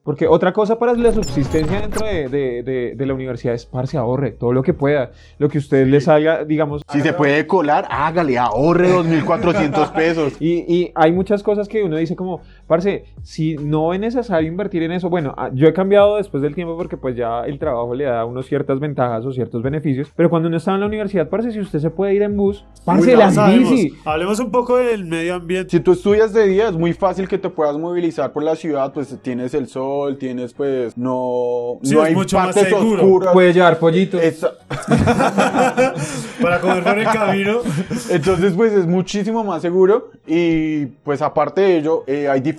[0.03, 3.97] Porque otra cosa para la subsistencia dentro de, de- de- de la universidad es, parce,
[3.99, 5.11] ahorre todo lo que pueda.
[5.39, 6.83] Lo que usted le salga, digamos...
[6.93, 10.35] Si se puede colar, hágale, ahorre 2.400 pesos.
[10.41, 14.83] Y, y hay muchas cosas que uno dice como, parce, si no es necesario invertir
[14.83, 17.95] en eso, bueno, ah, yo he cambiado después del tiempo porque pues ya el trabajo
[17.95, 20.87] le da a uno ciertas ventajas o ciertos beneficios, pero cuando uno está en la
[20.87, 23.93] universidad, parce, si usted se puede ir en bus, parce, Uy, las bici.
[24.05, 25.71] Hablemos un poco del medio ambiente.
[25.71, 28.93] Si tú estudias de día, es muy fácil que te puedas movilizar por la ciudad,
[28.93, 33.03] pues tienes el sol, tienes pues, no, Sí, no hay mucho más partes seguro.
[33.03, 33.33] oscuras.
[33.33, 34.21] Puede llevar pollitos.
[34.23, 34.53] Esa-
[36.43, 37.59] para comer por el camino.
[38.11, 42.56] Entonces, pues es muchísimo más seguro y pues aparte de ello, eh, hay diferentes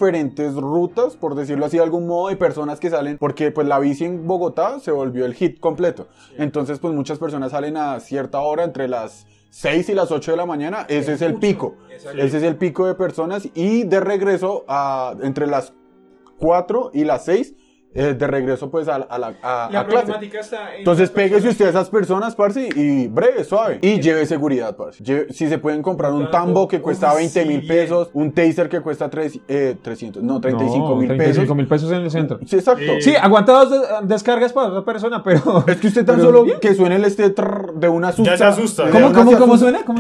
[0.55, 4.05] rutas, por decirlo así de algún modo, y personas que salen, porque pues la bici
[4.05, 6.07] en Bogotá se volvió el hit completo.
[6.37, 10.37] Entonces, pues muchas personas salen a cierta hora entre las 6 y las 8 de
[10.37, 11.75] la mañana, ese es el pico.
[12.15, 15.73] Ese es el pico de personas y de regreso a entre las
[16.39, 17.55] 4 y las 6
[17.93, 20.11] eh, de regreso pues a, la- a la a- clase.
[20.39, 23.79] está en Entonces péguese usted a esas personas, parce, y breve, suave.
[23.81, 25.03] Y lleve seguridad, parce.
[25.03, 28.81] Lleve- si se pueden comprar un tambo que cuesta 20 mil pesos, un taser que
[28.81, 31.17] cuesta tres- eh, 300, no, 35 mil pesos.
[31.17, 32.39] 35 mil pesos en el centro.
[32.45, 32.83] Sí, exacto.
[32.99, 35.63] Sí, aguanta dos de- descargas para otra persona, pero...
[35.67, 36.59] Es que usted tan pero solo bien.
[36.59, 37.33] que suene el este
[37.75, 38.31] de una asusta.
[38.31, 38.89] Ya se asusta.
[38.91, 39.79] ¿Cómo, cómo, se cómo suena?
[39.85, 39.99] ¿Cómo?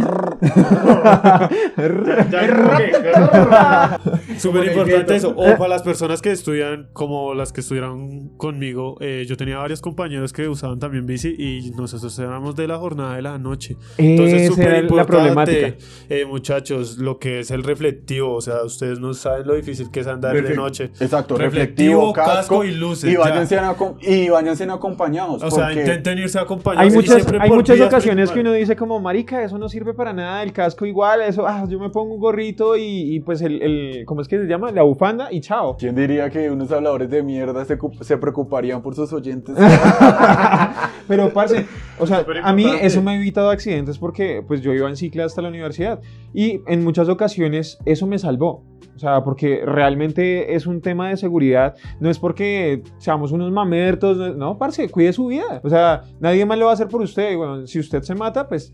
[4.37, 5.29] Súper importante eso.
[5.35, 9.81] O para las personas que estudian, como las que estudiaron conmigo, eh, yo tenía varios
[9.81, 13.77] compañeros que usaban también bici y nosotros éramos de la jornada de la noche.
[13.97, 15.77] Entonces, súper importante,
[16.09, 20.01] eh, muchachos, lo que es el reflectivo, o sea, ustedes no saben lo difícil que
[20.01, 20.91] es andar de noche.
[20.99, 23.19] Exacto, Reflectivo, reflectivo, casco, casco y luces, Y ya.
[23.19, 25.41] váyanse, acom- y váyanse acompañados.
[25.43, 26.87] O sea, intenten irse acompañados.
[26.87, 29.93] Hay y muchas, siempre hay muchas ocasiones que uno dice como, marica, eso no sirve
[29.93, 33.41] para nada, el casco igual, eso, ah, yo me pongo un gorrito y, y pues
[33.41, 34.71] el, el, ¿cómo es que se llama?
[34.71, 35.77] La bufanda y chao.
[35.77, 39.55] ¿Quién diría que unos habladores de mierda se, se preocuparían por sus oyentes?
[41.07, 41.65] Pero, parce,
[41.99, 45.25] o sea, a mí eso me ha evitado accidentes porque pues yo iba en cicla
[45.25, 46.01] hasta la universidad
[46.33, 48.63] y en muchas ocasiones eso me salvó.
[48.95, 54.17] O sea, porque realmente es un tema de seguridad, no es porque seamos unos mamertos,
[54.17, 55.61] no, no, parce, cuide su vida.
[55.63, 57.31] O sea, nadie más lo va a hacer por usted.
[57.31, 58.73] y Bueno, si usted se mata, pues,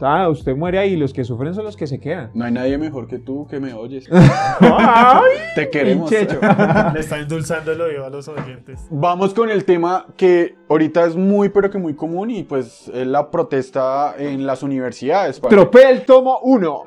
[0.00, 2.30] ah, usted muere ahí, los que sufren son los que se quedan.
[2.34, 4.08] No hay nadie mejor que tú que me oyes.
[4.60, 5.38] ¡Ay!
[5.54, 6.10] Te queremos.
[6.10, 8.86] Le está endulzando el oído a los oyentes.
[8.90, 13.06] Vamos con el tema que ahorita es muy pero que muy común y pues es
[13.06, 15.40] la protesta en las universidades.
[15.40, 15.54] parce.
[15.54, 16.82] Tropel tomo uno.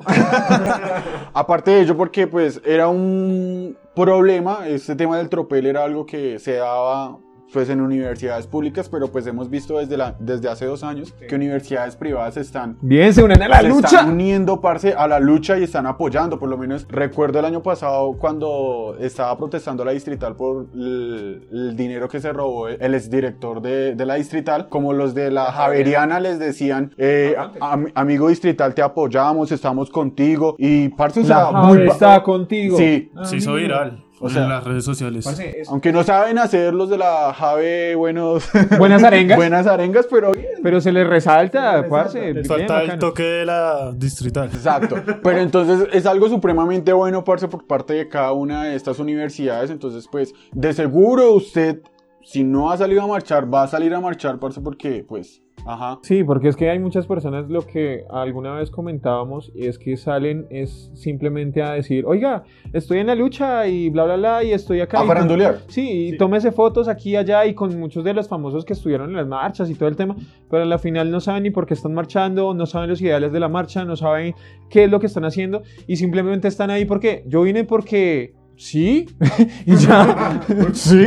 [1.32, 6.38] Aparte de ello porque pues era un problema, este tema del tropel era algo que
[6.38, 7.18] se daba
[7.54, 11.34] pues en universidades públicas, pero pues hemos visto desde, la, desde hace dos años que
[11.34, 13.86] universidades privadas están Bien, se unen a la se lucha.
[13.86, 16.38] están uniendo, parce, a la lucha y están apoyando.
[16.38, 21.76] Por lo menos recuerdo el año pasado cuando estaba protestando la distrital por el, el
[21.76, 24.68] dinero que se robó el, exdirector de, de la distrital.
[24.68, 30.56] Como los de la Javeriana les decían, eh, am- amigo distrital, te apoyamos, estamos contigo.
[30.58, 32.76] Y parce, o sea, La muy está contigo.
[32.76, 33.12] Sí.
[33.22, 35.24] Se hizo viral O sea, en las redes sociales.
[35.24, 38.44] Parce, es- Aunque no saben hacer los de la Jave buenos,
[38.78, 39.36] Buenas arengas.
[39.36, 40.46] buenas arengas, pero bien.
[40.62, 42.20] Pero se le resalta, parce.
[42.20, 44.50] Le bien falta el toque de la distrital.
[44.52, 44.96] Exacto.
[45.22, 49.70] Pero entonces es algo supremamente bueno, parce, por parte de cada una de estas universidades.
[49.70, 51.80] Entonces, pues, de seguro usted,
[52.24, 55.98] si no ha salido a marchar, va a salir a marchar, parce, porque, pues, ajá.
[56.02, 59.96] Sí, porque es que hay muchas personas lo que alguna vez comentábamos y es que
[59.96, 64.52] salen es simplemente a decir, oiga, estoy en la lucha y bla, bla, bla, y
[64.52, 65.00] estoy acá.
[65.00, 65.58] A y farandulear.
[65.68, 69.10] Sí, y tómese fotos aquí y allá y con muchos de los famosos que estuvieron
[69.10, 70.16] en las marchas y todo el tema,
[70.50, 73.32] pero a la final no saben ni por qué están marchando, no saben los ideales
[73.32, 74.34] de la marcha, no saben
[74.70, 78.34] qué es lo que están haciendo y simplemente están ahí porque yo vine porque...
[78.56, 79.06] Sí,
[79.66, 80.40] y ya.
[80.72, 81.06] sí,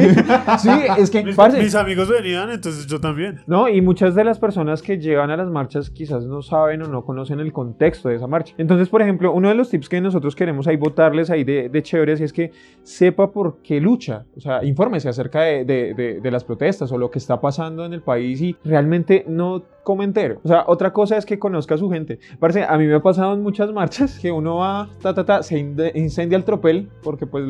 [0.59, 3.39] sí, es que, Mis, parce, mis amigos venían, entonces yo también.
[3.47, 6.87] no, y muchas de las personas que llegan a las marchas quizás no saben o
[6.87, 8.53] no conocen el contexto de esa marcha.
[8.57, 11.83] Entonces, por ejemplo, uno de los tips que nosotros queremos ahí votarles ahí de, de
[11.83, 12.51] chéveres es que
[12.83, 14.25] sepa por qué lucha.
[14.35, 17.85] O sea, infórmese acerca de, de- de- de las protestas o lo que está pasando
[17.85, 19.63] en el país y realmente no
[20.43, 22.19] O sea, otra cosa es que conozca a su gente.
[22.39, 25.43] Parece, a mí me ha pasado en muchas marchas que uno va, ta, ta, ta,
[25.43, 25.57] se
[25.95, 27.45] incendia el tropel porque pues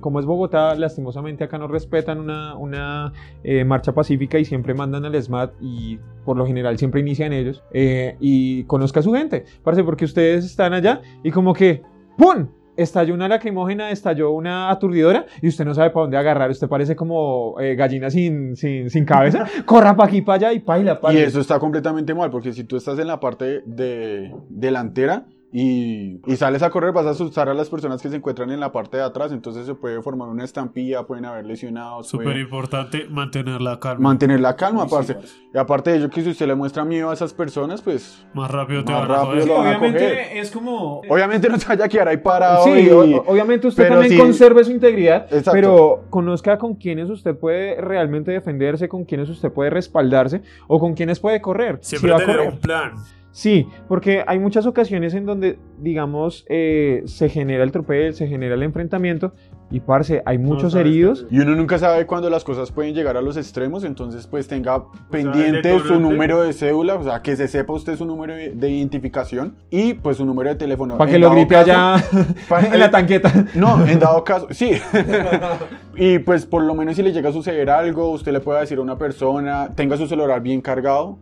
[0.00, 3.12] como es Bogotá, lastimosamente acá no respetan una, una
[3.42, 7.62] eh, marcha pacífica y siempre mandan al SMAT y por lo general siempre inician ellos.
[7.72, 11.82] eh, y conozca a su gente, parece porque ustedes están allá y como que
[12.16, 12.48] ¡pum!
[12.76, 16.50] Estalló una lacrimógena, estalló una aturdidora y usted no sabe para dónde agarrar.
[16.50, 19.46] Usted parece como eh, gallina sin, sin, sin cabeza.
[19.64, 22.76] Corra para aquí, para allá y paila, Y eso está completamente mal, porque si tú
[22.76, 27.54] estás en la parte de delantera y, y sales a correr, vas a asustar a
[27.54, 30.42] las personas que se encuentran en la parte de atrás, entonces se puede formar una
[30.42, 32.08] estampilla, pueden haber lesionados.
[32.08, 34.00] Súper puede- importante mantener la calma.
[34.08, 35.16] Mantener la calma, parce.
[35.54, 38.50] Y aparte de ello, que si usted le muestra miedo a esas personas, pues Más
[38.50, 40.36] rápido te Más van a rápido lo van a obviamente coger.
[40.38, 41.00] es como...
[41.08, 42.64] obviamente no se vaya a quedar ahí parado.
[42.64, 42.90] Sí, y-
[43.24, 45.52] obviamente usted pero también sí- conserve su integridad, Exacto.
[45.52, 50.94] pero conozca con quiénes usted puede realmente defenderse, con quiénes usted puede respaldarse o con
[50.94, 51.78] quiénes puede correr.
[51.80, 52.52] si Siempre va a tener correr.
[52.54, 52.92] un plan.
[53.34, 58.54] Sí, porque hay muchas ocasiones en donde, digamos, eh, se genera el tropel, se genera
[58.54, 59.32] el enfrentamiento
[59.72, 61.26] y, parce, hay muchos sabes heridos.
[61.32, 64.84] Y uno nunca sabe cuándo las cosas pueden llegar a los extremos, entonces pues tenga
[65.10, 68.50] pendiente el su número de cédula, o sea, que se sepa usted su número de
[68.50, 70.96] de identificación y pues su número de teléfono.
[70.96, 71.34] Para que lo caso-
[72.52, 73.46] allá en la tanqueta.
[73.56, 74.74] No, en dado caso, sí.
[75.96, 78.78] y pues por lo menos si le llega a suceder algo, usted le puede decir
[78.78, 81.18] a una persona, tenga su celular bien cargado,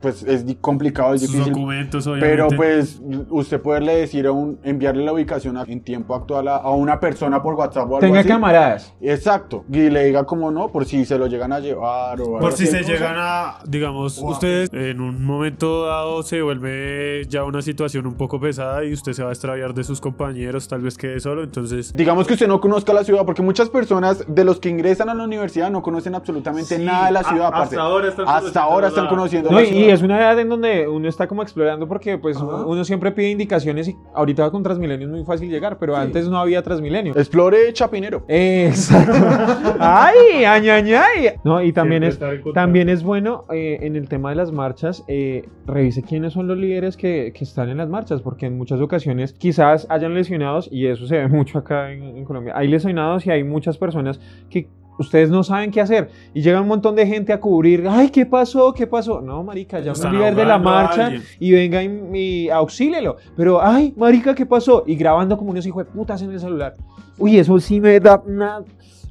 [0.00, 1.52] pues es complicado, es Sus difícil.
[1.52, 2.28] documentos, obviamente.
[2.36, 6.56] Pero pues usted poderle decir a un, enviarle la ubicación a- en tiempo actual a,
[6.56, 8.28] a una persona por WhatsApp o algo Tenga así.
[8.28, 8.94] camaradas.
[9.00, 9.64] Exacto.
[9.72, 12.52] Y le diga como no, por si se lo llegan a llevar o algo Por
[12.52, 12.76] si así.
[12.76, 18.14] se llegan a, digamos, ustedes en un momento dado se vuelve ya una situación un
[18.14, 21.42] poco pesada y usted se va a extraviar de sus compañeros, tal vez quede solo,
[21.42, 25.08] entonces Digamos que usted no conozca la ciudad, porque muchas personas de los que ingresan
[25.08, 27.50] a la universidad no conocen absolutamente nada de la ciudad.
[27.52, 29.87] hasta ahora están Hasta conociendo ahora la- están conociendo No, la y, ciudad.
[29.88, 32.66] Sí, es una edad en donde uno está como explorando porque pues Ajá.
[32.66, 36.38] uno siempre pide indicaciones y ahorita con Transmilenio es muy fácil llegar, pero antes no
[36.38, 37.14] había Transmilenio.
[37.16, 38.24] Explore Chapinero.
[38.28, 39.12] Exacto.
[39.80, 41.28] ¡Ay, ay, ay, ay!
[41.44, 45.04] No, y también Siempre es, también es bueno eh, en el tema de las marchas,
[45.08, 48.80] eh, revise quiénes son los líderes que, que están en las marchas, porque en muchas
[48.80, 52.52] ocasiones quizás hayan lesionados, y eso se ve mucho acá en, en Colombia.
[52.56, 54.20] Hay lesionados y hay muchas personas
[54.50, 54.68] que
[54.98, 58.26] ustedes no saben qué hacer, y llega un montón de gente a cubrir, ¡ay, qué
[58.26, 59.20] pasó, qué pasó!
[59.20, 63.16] No, marica, llame al líder de la marcha y venga y, y auxílelo.
[63.36, 64.84] Pero, ¡ay, marica, qué pasó!
[64.86, 66.76] Y grabando como unos hijos de putas en el celular.
[67.16, 68.62] Uy, eso sí me da una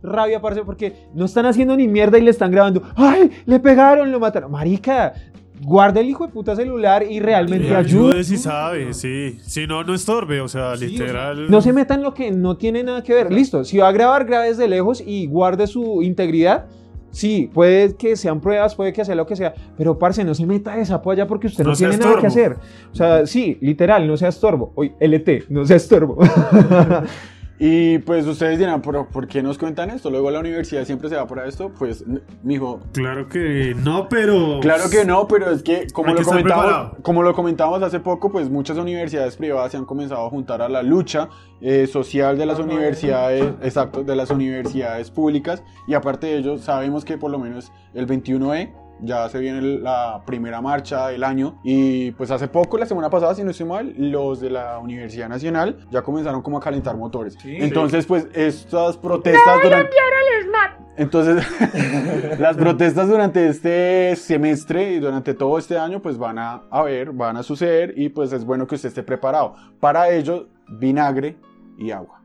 [0.04, 2.84] rabia, parce, porque no están haciendo ni mierda y le están grabando.
[2.96, 3.32] ¡Ay!
[3.46, 4.52] Le pegaron, lo mataron.
[4.52, 5.14] Marica,
[5.62, 8.10] guarda el hijo de puta celular y realmente Y ayuda.
[8.10, 9.38] ayude si sabe, sí.
[9.42, 11.50] Si no, no estorbe, o sea, literal.
[11.50, 13.32] No se meta en lo que no tiene nada que ver.
[13.32, 16.66] Listo, si va a grabar, grabe desde lejos y guarde su integridad.
[17.12, 20.46] Sí, puede que sean pruebas, puede que sea lo que sea, pero parce, no se
[20.46, 22.58] meta de sapo allá porque usted no, tiene nada que hacer.
[22.92, 24.72] O sea, sí, literal, no sea estorbo.
[24.76, 26.18] Oye, LT, no sea estorbo.
[27.60, 30.12] Y pues ustedes dirán, ¿pero por qué nos cuentan esto?
[30.12, 31.72] Luego la universidad siempre se va para esto.
[31.78, 32.04] Pues,
[32.44, 34.60] mijo, Claro que no, pero.
[34.60, 38.32] Claro que no, pero es que como lo que comentamos, como lo comentamos hace poco,
[38.32, 42.46] pues muchas universidades privadas se han comenzado a juntar a la lucha eh, social de
[42.46, 47.40] las universidades, exacto, de las universidades públicas y aparte de ello sabemos que por lo
[47.40, 52.78] menos el 21E ya se viene la primera marcha del año y pues hace poco,
[52.78, 56.58] la semana pasada, si no estoy mal, los de la Universidad Nacional ya comenzaron como
[56.58, 57.38] a calentar motores.
[57.44, 59.96] Entonces, pues estas protestas durante...
[60.98, 61.46] Entonces,
[62.40, 67.38] las protestas durante este semestre y durante todo este año, pues van a haber, van
[67.38, 69.56] a suceder y pues es bueno que usted esté preparado.
[69.80, 71.38] Para ello, vinagre
[71.78, 72.17] y agua.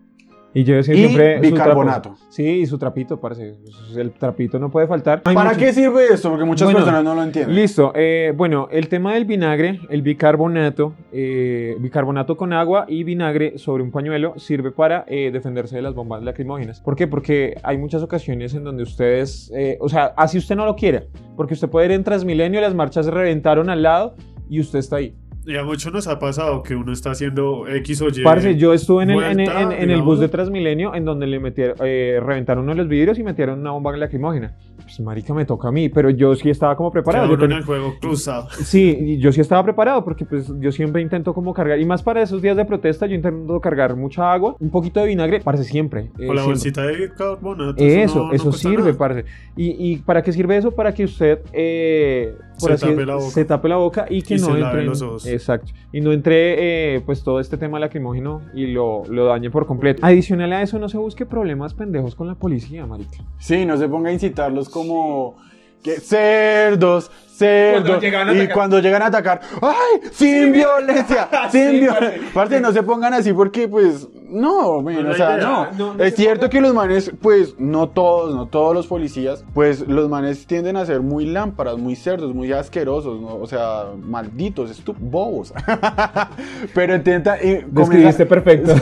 [0.54, 1.36] Y yo decía Y siempre.
[1.36, 2.10] su bicarbonato.
[2.10, 2.18] trapo.
[2.28, 3.54] Sí, y su trapito, parce.
[3.96, 5.22] El trapito no puede faltar.
[5.24, 6.28] Hay ¿Para muchos- qué sirve esto?
[6.30, 7.54] Porque muchas Bueno, personas no lo entienden.
[7.56, 7.92] Listo.
[7.94, 13.82] eh, bueno, el tema del vinagre, el bicarbonato, eh, bicarbonato con agua y vinagre sobre
[13.82, 16.80] un pañuelo sirve para eh, defenderse de las bombas lacrimógenas.
[16.80, 17.06] ¿Por qué?
[17.06, 21.08] Porque hay muchas ocasiones en donde ustedes, eh, o sea, así usted no lo quiere,
[21.36, 24.14] porque usted puede ir en Transmilenio, las marchas reventaron al lado
[24.50, 25.14] y usted está ahí.
[25.44, 28.22] Y a muchos nos ha pasado que uno está haciendo X o Y.
[28.22, 31.40] Parce, yo estuve en el, en, en- en el bus de Transmilenio en donde le
[31.40, 34.54] metieron, eh, reventaron uno de los vidrios y metieron una bomba lacrimógena.
[34.82, 37.28] Pues marica, me toca a mí, pero yo sí estaba como preparado.
[37.28, 38.48] Yo ten- el juego cruzado.
[38.50, 42.02] Sí, y yo sí estaba preparado porque pues yo siempre intento como cargar, y más
[42.02, 45.64] para esos días de protesta, yo intento cargar mucha agua, un poquito de vinagre, parce,
[45.64, 46.10] siempre.
[46.18, 46.44] eh, Con la siempre.
[46.44, 47.82] bolsita de bicarbonato.
[47.82, 48.98] Eso, no- eso sirve, nada.
[48.98, 49.24] parce.
[49.56, 50.70] ¿Y, y para qué sirve eso?
[50.72, 53.26] Para que usted eh, por Se así tape la boca.
[53.30, 54.80] se tape la boca y que Y no se lave entre.
[54.82, 55.26] en- los ojos.
[55.26, 55.72] Exacto.
[55.92, 60.04] Y no entre eh, pues todo este tema lacrimógeno y lo, lo dañe por completo.
[60.04, 63.18] Adicional a eso, no se busque problemas pendejos con la policía, marica.
[63.38, 65.36] Sí, no se ponga a incitarlos como
[65.82, 67.82] que cerdos, cerdos.
[67.88, 68.54] Cuando llegan a y atacar.
[68.54, 70.00] cuando llegan a atacar, ¡ay!
[70.12, 71.28] ¡Sin violencia!
[71.50, 72.28] ¡Sin violencia!
[72.30, 75.72] Aparte, no se pongan así porque, pues, no, No o sea, no.
[75.72, 78.86] No, no es se cierto pongan- que los manes, pues, no todos, no todos los
[78.86, 83.34] policías, pues, los manes tienden a ser muy lámparas, muy cerdos, muy asquerosos, ¿no?
[83.38, 85.52] O sea, malditos, estu bobos.
[86.74, 87.38] Pero intenta.
[87.40, 88.72] eh, Describiste perfecto.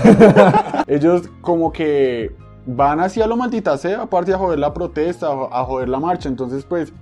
[0.87, 2.31] ellos como que
[2.77, 6.01] van hacia lo maldita sea, aparte a joder la protesta, a jo- a joder la
[6.01, 6.29] marcha.
[6.29, 6.93] Entonces, pues,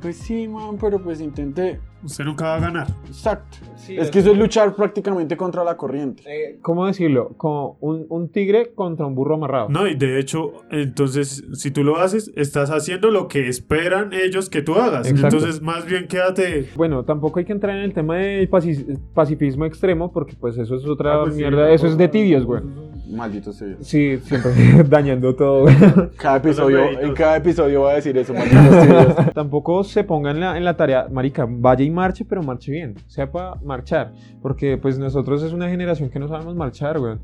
[0.00, 1.78] pues sí, man, pero pues intenté.
[2.02, 2.86] Usted nunca va a ganar.
[3.08, 3.58] Exacto.
[3.76, 6.22] Sí, es es- que eso es luchar prácticamente contra la corriente.
[6.26, 7.34] Eh, ¿Cómo decirlo?
[7.36, 9.68] Como un, un tigre contra un burro amarrado.
[9.68, 14.48] No, y de hecho, entonces, si tú lo haces, estás haciendo lo que esperan ellos
[14.48, 15.06] que tú hagas.
[15.10, 15.36] Exacto.
[15.36, 16.70] Entonces, más bien quédate.
[16.74, 20.76] Bueno, tampoco hay que entrar en el tema del paci- pacifismo extremo porque pues eso
[20.76, 22.62] es otra Ah, pues sí, mierda, eso es de tibios, güey.
[23.10, 23.76] Maldito sea.
[23.80, 24.52] Sí, siempre
[24.88, 25.76] dañando todo, güey.
[26.16, 29.32] Cada episodio, en cada episodio va a decir eso, malditos.
[29.34, 32.94] Tampoco se ponga en la, en la tarea, marica, vaya y marche, pero marche bien,
[33.06, 37.16] sepa marchar, porque pues nosotros es una generación que no sabemos marchar, güey.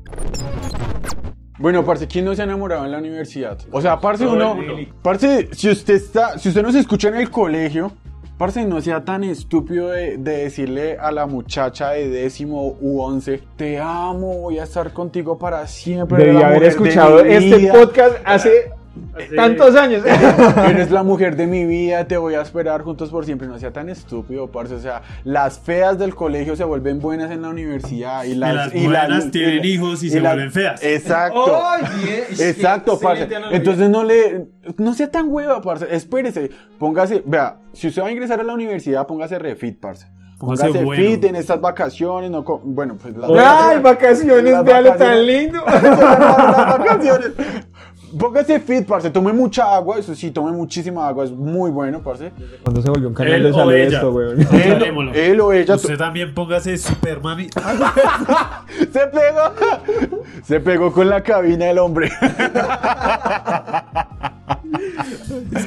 [1.59, 3.57] Bueno, parce, ¿quién no se ha enamorado en la universidad?
[3.71, 4.57] O sea, parce, uno.
[5.01, 6.37] Parce, si usted está.
[6.37, 7.91] Si usted nos escucha en el colegio.
[8.37, 13.41] Parce, no sea tan estúpido de, de decirle a la muchacha de décimo u once,
[13.55, 16.23] te amo, voy a estar contigo para siempre.
[16.23, 18.71] Debí haber de escuchado este podcast hace
[19.35, 20.03] tantos años.
[20.69, 23.47] Eres la mujer de mi vida, te voy a esperar juntos por siempre.
[23.47, 24.75] No sea tan estúpido, parce.
[24.75, 28.23] O sea, las feas del colegio se vuelven buenas en la universidad.
[28.23, 30.83] Y las, y las- buenas tienen y- hijos y se vuelven feas.
[30.83, 31.45] Exacto.
[32.39, 33.27] Exacto, parce.
[33.51, 34.47] Entonces no le.
[34.77, 35.87] No sea tan hueva, parce.
[35.95, 36.49] Espérese.
[36.79, 37.23] Póngase.
[37.25, 40.07] Vea, si usted va a ingresar a la universidad, póngase refit, parce.
[40.39, 41.01] Póngase bueno.
[41.03, 42.29] fit en estas vacaciones.
[42.29, 44.53] No, bueno, pues las ¡Ay, vacaciones!
[44.53, 44.97] Vacaciones.
[44.99, 45.63] tan lindo.
[45.65, 47.31] las vacaciones.
[48.17, 49.09] Póngase fit, parce.
[49.09, 49.99] Tome mucha agua.
[49.99, 51.25] Eso sí, tome muchísima agua.
[51.25, 52.31] Es muy bueno, parce.
[52.63, 53.97] Cuando se volvió un canal Él de o salud ella.
[53.97, 54.41] esto, weón.
[54.53, 55.75] Él, él o ella.
[55.75, 57.47] Usted también póngase super mami.
[58.91, 59.53] Se pegó.
[60.43, 62.09] Se pegó con la cabina del hombre.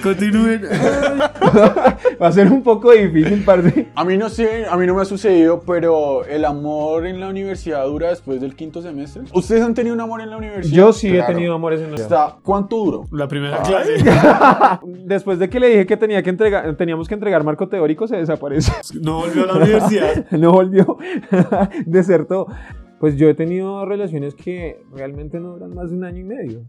[0.03, 0.62] Continúen.
[2.22, 3.89] Va a ser un poco difícil, parce.
[3.95, 7.29] A mí no sé, a mí no me ha sucedido, pero el amor en la
[7.29, 9.22] universidad dura después del quinto semestre.
[9.33, 10.75] ¿Ustedes han tenido un amor en la universidad?
[10.77, 11.33] Yo sí Claro.
[11.33, 13.05] he tenido amores en la Está- ¿Cuánto duró?
[13.12, 13.95] La primera clase.
[15.05, 18.16] Después de que le dije que tenía que entregar, teníamos que entregar marco teórico, se
[18.16, 18.75] desapareció.
[19.03, 20.27] No volvió a la universidad.
[20.31, 20.99] no volvió,
[21.87, 22.47] desertó.
[22.99, 26.61] Pues yo he tenido relaciones que realmente no duran más de un año y medio.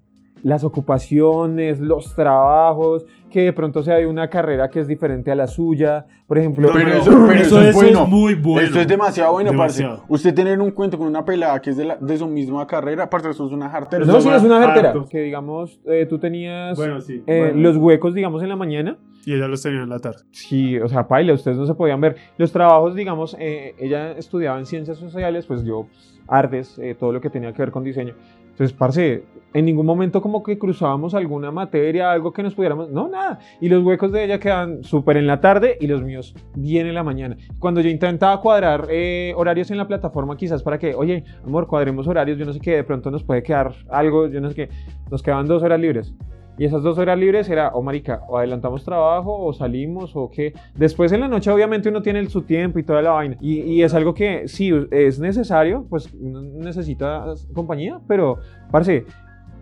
[0.43, 5.35] Las ocupaciones, los trabajos, que de pronto sea de una carrera que es diferente a
[5.35, 6.05] la suya.
[6.27, 8.03] Por ejemplo, No, Pero eso, pero eso- eso es eso bueno.
[8.03, 8.61] es muy bueno.
[8.67, 9.97] Esto es demasiado bueno, Demasiado.
[9.99, 10.13] parce.
[10.13, 13.09] Usted tener un cuento con una pelada que es de, la- de su misma carrera,
[13.09, 14.05] parce, eso es una jartera.
[14.05, 14.93] no, Eso sí, es una jartera.
[15.09, 17.23] Que digamos, eh, tú tenías Bueno, sí.
[17.27, 17.61] eh, Bueno.
[17.69, 18.97] los huecos, digamos, en la mañana.
[19.25, 20.23] Y ella los tenía en la tarde.
[20.31, 22.15] Sí, o sea, paila, ustedes no se podían ver.
[22.37, 27.11] Los trabajos, digamos, eh, ella estudiaba en ciencias sociales, pues yo, pues, artes, eh, todo
[27.13, 28.15] lo que tenía que ver con diseño.
[28.61, 29.23] Entonces, parce,
[29.55, 33.39] en ningún momento como que cruzábamos alguna materia, algo que nos pudiéramos, no, nada.
[33.59, 36.93] Y los huecos de ella quedan súper en la tarde y los míos bien en
[36.93, 37.37] la mañana.
[37.57, 42.05] Cuando yo intentaba cuadrar eh, horarios en la plataforma, quizás para que, oye, amor, cuadremos
[42.05, 44.69] horarios, yo no sé qué, de pronto nos puede quedar algo, yo no sé qué,
[45.09, 46.13] nos quedaban dos horas libres.
[46.61, 50.53] Y esas dos horas libres era, o marica, o adelantamos trabajo, o salimos, o qué.
[50.75, 53.35] Después en la noche obviamente uno tiene su tiempo y toda la vaina.
[53.41, 58.37] Y, es algo que sí, es necesario, pues necesita compañía, pero,
[58.69, 59.07] parce,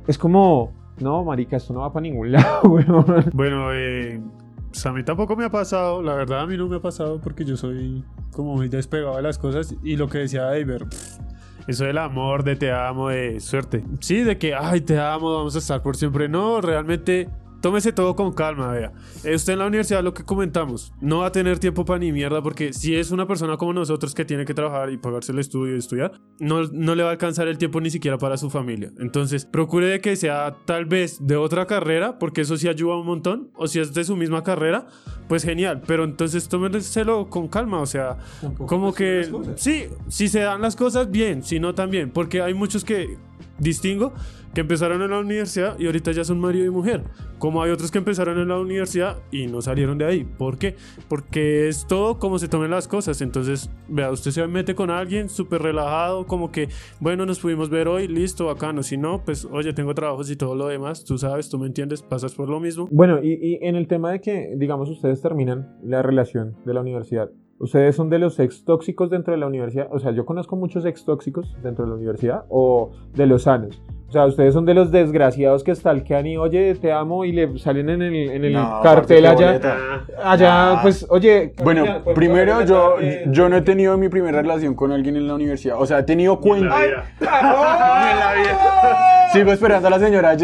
[0.08, 2.68] es como, no, marica, esto no va para ningún lado.
[2.68, 3.06] Bueno,
[4.68, 6.04] pues a mí tampoco me ha pasado.
[6.04, 9.22] La verdad, a mí no me ha pasado porque yo soy como muy despegado de
[9.22, 9.74] las cosas.
[9.86, 10.84] Y lo que decía David,
[11.70, 13.84] eso del amor, de te amo, de suerte.
[14.00, 16.28] Sí, de que, ay, te amo, vamos a estar por siempre.
[16.28, 17.30] No, realmente.
[17.62, 18.94] Tómese todo con calma, vea.
[19.26, 22.14] Eh, Usted en la universidad, lo que comentamos, no va a tener tiempo para ni
[22.14, 25.40] mierda porque si es una persona como nosotros que tiene que trabajar y pagarse el
[25.40, 28.50] estudio y estudiar, no, no le va a alcanzar el tiempo ni siquiera para su
[28.50, 28.94] familia.
[28.98, 33.06] Entonces, procure de que sea tal vez de otra carrera, porque eso sí ayuda un
[33.06, 34.88] montón, o si es de su misma carrera,
[35.30, 35.82] pues genial.
[35.86, 38.18] Pero entonces tómenselo con calma, o sea,
[38.66, 42.84] como que sí, si se dan las cosas bien, si no también, porque hay muchos
[42.84, 43.18] que
[43.58, 44.14] distingo
[44.54, 47.04] que empezaron en la universidad y ahorita ya son marido y mujer,
[47.38, 50.24] como hay otros que empezaron en la universidad y no salieron de ahí.
[50.24, 50.76] ¿Por qué?
[51.08, 53.22] Porque es todo como se tomen las cosas.
[53.22, 56.70] Entonces, vea, usted se mete con alguien súper relajado, como que,
[57.00, 58.82] bueno, nos pudimos ver hoy, listo, bacano.
[58.82, 62.02] Si no, pues, oye, tengo trabajos y todo lo demás, tú sabes, tú me entiendes,
[62.02, 62.88] pasas por lo mismo.
[62.92, 66.82] Bueno, y, y en el tema de que, digamos, ustedes terminan la relación de la
[66.82, 67.30] universidad,
[67.60, 69.88] ¿ustedes son de los ex tóxicos dentro de la universidad?
[69.92, 73.82] O sea, yo conozco muchos ex tóxicos dentro de la universidad o de los sanos.
[74.10, 77.60] O sea, ustedes son de los desgraciados que stalkean y, oye, te amo y le
[77.60, 79.46] salen en el, en el No, cartel allá.
[79.48, 79.78] boleta.
[80.24, 80.80] Allá, Ah.
[80.82, 81.54] pues, oye.
[81.64, 82.96] Bueno, pues, primero yo,
[83.28, 85.80] yo no he tenido mi primera relación con alguien en la universidad.
[85.80, 86.76] O sea, he tenido cuenta.
[89.32, 90.40] Sigo esperando a la señora Y.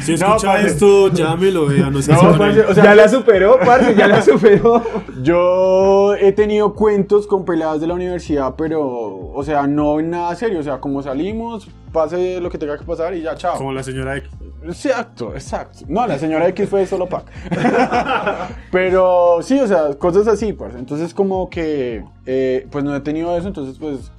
[0.00, 0.66] Si No, escucha parce.
[0.68, 4.08] esto, llámelo, vea, no sé No, si parce, o sea, ya la superó, parce, ya
[4.08, 4.82] la superó.
[5.22, 10.34] Yo he tenido cuentos con peladas de la universidad, pero, o sea, no en nada
[10.34, 10.60] serio.
[10.60, 13.58] O sea, como salimos, pase lo que tenga que pasar y ya, chao.
[13.58, 14.30] Como la señora X.
[14.64, 15.80] Exacto, exacto.
[15.88, 17.26] No, la señora X fue solo pack.
[18.72, 20.78] Pero sí, o sea, cosas así, parce.
[20.78, 24.10] Entonces, como que, eh, pues no he tenido eso, entonces, pues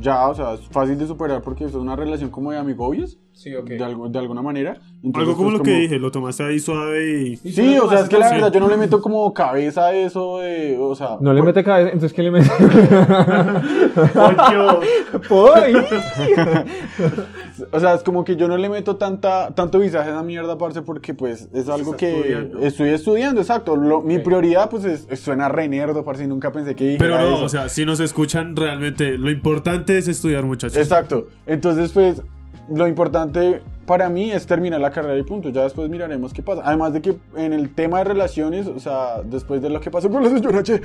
[0.00, 3.54] ya, o sea, es fácil de superar porque es una relación como de amigobios, Sí,
[3.54, 3.66] ok.
[3.68, 4.78] de, algo- de alguna manera.
[5.02, 7.36] Entonces, Algo como pues, lo que dije, lo tomaste ahí suave y...
[7.36, 10.38] Sí, o sea, es que la verdad yo no le meto como cabeza a eso
[10.38, 11.18] de, o sea...
[11.20, 12.50] No le por- mete cabeza, entonces ¿qué le mete?
[17.72, 20.58] O sea, es como que yo no le meto tanta, tanto visaje a esa mierda,
[20.58, 22.58] parce, porque pues es algo Estás que estudiando.
[22.60, 23.76] estoy estudiando, exacto.
[23.76, 27.16] Lo- Mi prioridad, pues, es, es- suena re nerdo, parce, y nunca pensé que dijera
[27.18, 27.44] Pero no, eso.
[27.44, 30.76] o sea, si nos escuchan realmente, lo importante es estudiar, muchachos.
[30.76, 31.28] Exacto.
[31.46, 32.22] Entonces, pues,
[32.68, 35.48] lo importante para mí es terminar la carrera y punto.
[35.50, 36.62] Ya después miraremos qué pasa.
[36.64, 40.10] Además de que en el tema de relaciones, o sea, después de lo que pasó
[40.10, 40.80] con la señora Che,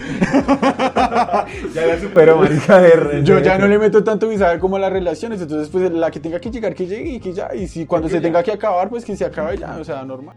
[1.73, 4.93] Ya la superó, marica de yo ya no le meto tanto visaje como a las
[4.93, 5.41] relaciones.
[5.41, 7.53] Entonces, pues, la que tenga que llegar, que llegue y que ya.
[7.55, 9.77] Y si cuando se tenga que acabar, pues que se acabe ya.
[9.79, 10.35] O sea, normal.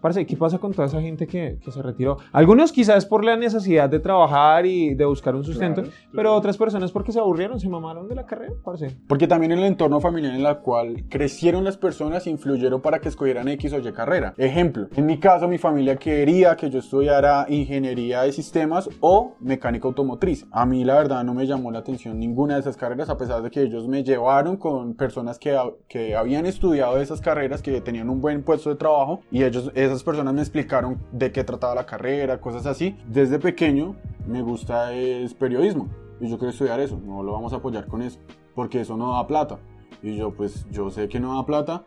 [0.00, 2.18] Parce, ¿qué pasa con toda esa gente que, que se retiró?
[2.32, 6.56] Algunos quizás por la necesidad de trabajar y de buscar un sustento, Claro, pero otras
[6.56, 8.96] personas porque se aburrieron, se mamaron de la carrera, parce.
[9.06, 13.48] Porque también el entorno familiar en el cual crecieron las personas influyeron para que escogieran
[13.48, 14.34] X o Y carrera.
[14.36, 19.88] Ejemplo, en mi caso mi familia quería que yo estudiara ingeniería de sistemas o mecánica
[19.88, 20.46] automotriz.
[20.50, 23.42] A mí la verdad no me llamó la atención ninguna de esas carreras a pesar
[23.42, 25.56] de que ellos me llevaron con personas que,
[25.88, 30.04] que habían estudiado esas carreras, que tenían un buen puesto de trabajo y ellos, esas
[30.04, 32.96] personas me explicaron de qué trataba la carrera, cosas así.
[33.06, 35.88] Desde pequeño me gusta es periodismo
[36.20, 38.18] y yo quiero estudiar eso, no lo vamos a apoyar con eso,
[38.54, 39.58] porque eso no da plata.
[40.02, 41.84] Y yo pues yo sé que no da plata,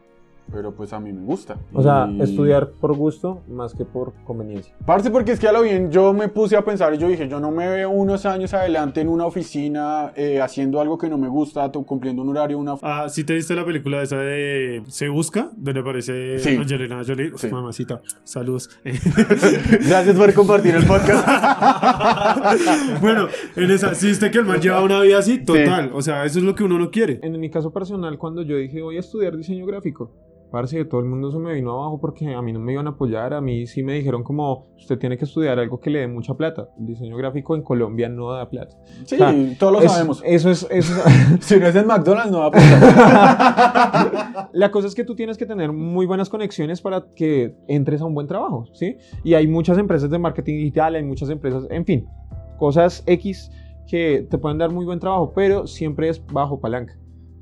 [0.52, 1.58] pero pues a mí me gusta.
[1.74, 4.74] O sea, Y- estudiar por gusto más que por conveniencia.
[4.86, 7.28] Parce, porque es que a lo bien yo me puse a pensar y yo dije,
[7.28, 11.18] yo no me veo unos años adelante en una oficina eh, haciendo algo que no
[11.18, 12.76] me gusta, cumpliendo un horario, una...
[12.82, 15.50] Ah, ¿sí te viste la película esa de Se Busca?
[15.56, 16.56] Donde aparece Sí.
[16.56, 17.32] Angelina Jolie.
[17.36, 17.48] Sí.
[17.50, 18.70] Mamacita, saludos.
[18.84, 21.28] Gracias por compartir el podcast.
[23.02, 25.44] bueno, en esa, ¿sí viste que el man lleva una vida así?
[25.44, 25.92] Total.
[25.94, 27.20] O sea, eso es lo que uno no quiere.
[27.24, 30.12] En mi caso personal, cuando yo dije voy a estudiar diseño gráfico,
[30.54, 32.92] parce, todo el mundo se me vino abajo porque a mí no me iban a
[32.92, 36.08] apoyar, a mí sí me dijeron como, usted tiene que estudiar algo que le dé
[36.08, 36.70] mucha plata.
[36.80, 38.78] El diseño gráfico en Colombia no da plata.
[39.06, 40.22] Sí, O sea, todos lo Es- sabemos.
[40.24, 41.04] Eso es, eso es-
[41.44, 44.50] Si no es en McDonald's, no da plata.
[44.54, 48.06] La cosa es que tú tienes que tener muy buenas conexiones para que entres a
[48.06, 48.98] un buen trabajo, ¿sí?
[49.24, 52.06] Y hay muchas empresas de marketing digital, hay muchas empresas, en fin,
[52.60, 53.52] cosas X
[53.88, 56.94] que te pueden dar muy buen trabajo, pero siempre es bajo palanca.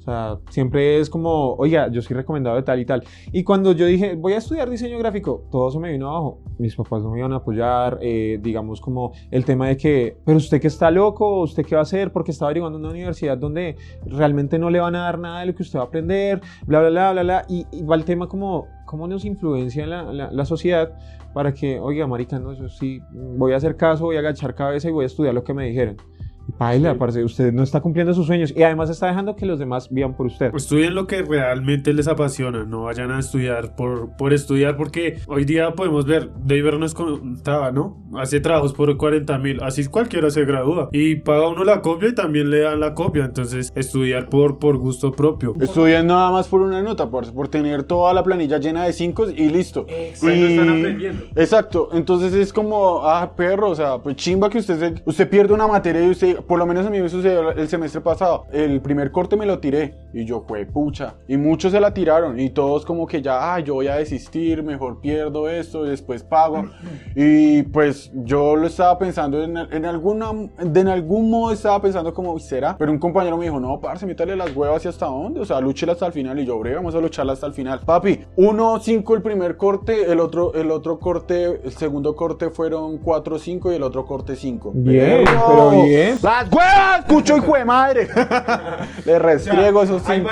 [0.01, 3.03] O sea, siempre es como, oiga, yo soy recomendado de tal y tal.
[3.31, 6.39] Y cuando yo dije, voy a estudiar diseño gráfico, todo se me vino abajo.
[6.57, 10.37] Mis papás no me iban a apoyar, eh, digamos como el tema de que, pero
[10.37, 13.75] usted que está loco, usted qué va a hacer, porque estaba averiguando una universidad donde
[14.03, 16.79] realmente no le van a dar nada de lo que usted va a aprender, bla,
[16.79, 17.45] bla, bla, bla, bla.
[17.47, 20.97] Y, va el tema como, cómo nos influencia la, la, la sociedad
[21.33, 24.89] para que, oiga, marica, no, eso sí, voy a hacer caso, voy a agachar cabeza
[24.89, 25.97] y voy a estudiar lo que me dijeron.
[26.57, 29.87] Paila, parce, usted no está cumpliendo sus sueños y además está dejando que los demás
[29.89, 30.53] vivan por usted.
[30.53, 35.45] Estudien lo que realmente les apasiona, no vayan a estudiar por, por estudiar, porque hoy
[35.45, 37.97] día podemos ver, David nos contaba, ¿no?
[38.17, 42.15] Hace trabajos por 40 mil, así cualquiera se gradúa y paga uno la copia y
[42.15, 45.53] también le dan la copia, entonces estudiar por, por gusto propio.
[45.59, 49.29] Estudian nada más por una nota, parce, por tener toda la planilla llena de cinco
[49.29, 49.85] y listo.
[49.89, 50.21] Y-
[51.35, 55.53] Exacto, entonces es como, ah, perro, o sea, pues chimba que usted, se- usted pierde
[55.53, 58.81] una materia y usted, por lo menos a mí me sucedió el semestre pasado, el
[58.81, 62.49] primer corte me lo tiré y yo fue pucha, y muchos se la tiraron y
[62.49, 66.65] todos como que ya, ah, yo voy a desistir, mejor pierdo esto después pago.
[67.15, 72.13] Y pues yo lo estaba pensando en, en alguna, de en algún modo estaba pensando
[72.13, 72.75] como, ¿será?
[72.77, 75.59] Pero un compañero me dijo, no, parce, métale las huevas y hasta dónde, o sea,
[75.61, 77.81] lúchela hasta el final y yo, bre, vamos a lucharla hasta el final.
[77.81, 83.71] Papi, 1-5 el primer corte, el otro, el otro corte, el segundo corte fueron 4-5
[83.71, 84.71] y el otro corte 5.
[84.73, 86.17] Bien, pero bien.
[86.21, 87.05] ¡Las huevas!
[87.07, 88.07] ¡Cucho hijo de madre!
[89.05, 90.29] Le restriego esos 5.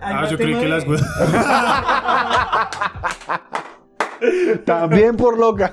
[0.00, 0.84] Ah, yo creí que las
[4.64, 5.72] También por loca.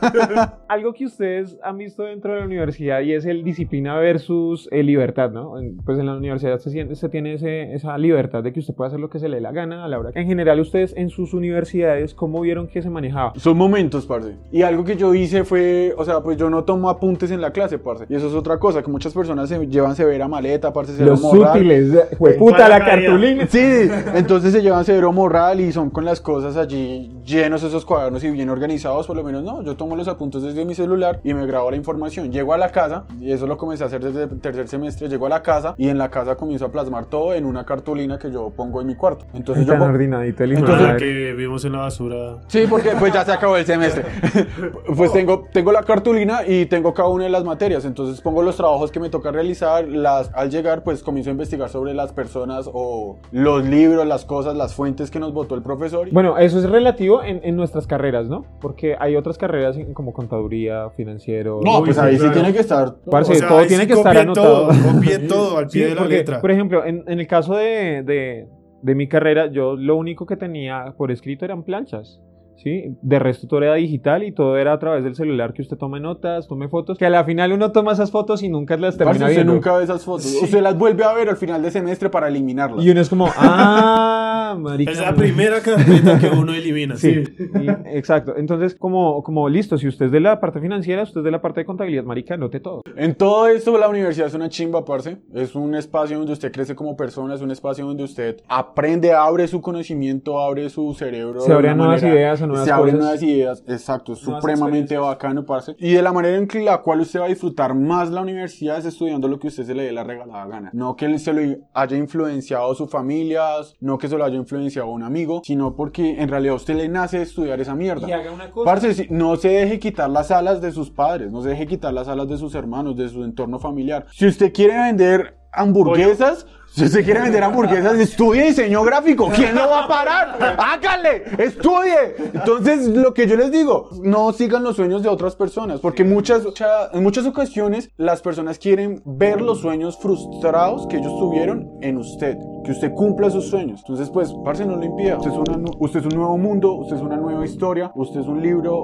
[0.68, 4.84] Algo que ustedes han visto dentro de la universidad y es el disciplina versus eh,
[4.84, 5.54] libertad, ¿no?
[5.86, 8.88] Pues en la universidad se, siente- se tiene ese- esa libertad de que usted puede
[8.90, 10.12] hacer lo que se le dé la gana a la hora.
[10.16, 13.34] En general, ustedes en sus universidades, ¿cómo vieron que se manejaba?
[13.38, 14.36] Son momentos, parce.
[14.52, 17.52] Y algo que yo hice fue, o sea, pues yo no tomo apuntes en la
[17.52, 18.06] clase, parce.
[18.10, 21.22] Y eso es otra cosa, que muchas personas se llevan severa maleta, parce, severo Los
[21.22, 21.58] morral.
[21.58, 21.92] útiles,
[22.38, 23.08] puta Para la la caída.
[23.08, 23.48] cartulina.
[23.48, 28.24] Sí, entonces se llevan severo morral y son con las cosas allí llenos esos cuadernos
[28.24, 29.64] y bien organizados, por lo menos no.
[29.64, 32.32] Yo tomo los apuntes desde mi celular y me grabo la información.
[32.32, 35.10] Llego a la casa, y eso lo comencé a hacer desde el tercer semestre.
[35.10, 38.20] Llego a la casa y en la casa comienzo a plasmar todo en una cartulina
[38.20, 39.26] que yo pongo en mi cuarto.
[39.34, 42.38] Entonces yo Tan ordenadito el Entonces, que vimos en la basura.
[42.48, 44.04] Sí, porque pues ya se acabó el semestre.
[44.96, 47.86] pues tengo, tengo la cartulina y tengo cada una de las materias.
[47.86, 49.88] Entonces pongo los trabajos que me toca realizar.
[49.88, 54.56] Las, al llegar, pues comienzo a investigar sobre las personas o los libros, las cosas,
[54.56, 56.10] las fuentes que nos votó el profesor.
[56.12, 58.46] Bueno, eso es relativo en, en nuestras carreras, ¿no?
[58.62, 61.60] Porque hay otras carreras como contaduría, financiero.
[61.64, 62.34] no, pues sí, ahí sí claro.
[62.34, 62.96] tiene que estar.
[63.10, 64.68] Parce, O sea, todo tiene sí que estar anotado.
[64.70, 66.42] todo, copié todo al pie Sí, de la porque, letra.
[66.42, 68.48] Por ejemplo, en, en el caso de, de-
[68.82, 72.22] de mi carrera, yo lo único que tenía por escrito eran planchas.
[72.58, 72.96] ¿Sí?
[73.02, 76.00] De resto todo era digital y todo era a través del celular que usted tome
[76.00, 78.98] notas, tome fotos, que a la final uno toma esas fotos y nunca las Parce,
[79.06, 79.54] termina usted viendo.
[79.54, 80.26] nunca ve esas fotos.
[80.42, 82.84] Usted las vuelve a ver al final de semestre para eliminarlas.
[82.84, 84.92] Y uno es como, ah, marica.
[84.96, 86.96] Es la primera carpeta que uno elimina.
[86.96, 88.36] Sí, y- exacto.
[88.38, 91.42] Entonces, como, como listo, si usted es de la parte financiera, usted es de la
[91.42, 92.82] parte de contabilidad, marica, note todo.
[92.96, 95.18] En todo esto, la universidad es una chimba, parce.
[95.34, 99.48] Es un espacio donde usted crece como persona, es un espacio donde usted aprende, abre
[99.48, 101.42] su conocimiento, abre su cerebro.
[101.42, 103.06] Se abren nuevas manera- ideas nuevas Se abren cosas.
[103.06, 104.14] nuevas ideas, exacto.
[104.14, 105.76] Es supremamente bacano, parce.
[105.80, 108.78] Y de la manera en que la cual usted va a disfrutar más la universidad
[108.78, 110.70] es estudiando lo que usted se le dé la regalada gana.
[110.74, 113.44] No que se lo haya influenciado su familia,
[113.80, 116.88] no que se lo haya influenciado un amigo, sino porque en realidad a usted le
[116.90, 118.08] nace estudiar esa mierda.
[118.08, 118.66] Y haga una cosa.
[118.66, 122.08] Parce, no se deje quitar las alas de sus padres, no se deje quitar las
[122.08, 124.06] alas de sus hermanos, de su entorno familiar.
[124.12, 129.30] Si usted quiere vender hamburguesas, si usted quiere vender hamburguesas, estudie diseño gráfico.
[129.34, 130.58] ¿Quién lo va a parar?
[130.60, 131.24] ¡Hágale!
[131.38, 132.16] ¡Estudie!
[132.34, 136.44] Entonces, lo que yo les digo, no sigan los sueños de otras personas, porque muchas,
[136.44, 141.98] mucha- en muchas ocasiones las personas quieren ver los sueños frustrados que ellos tuvieron en
[141.98, 143.80] usted, que usted cumpla sus sueños.
[143.82, 145.18] Entonces, pues, parce, no lo impida.
[145.18, 148.28] Usted es, una usted es un nuevo mundo, usted es una nueva historia, usted es
[148.28, 148.84] un libro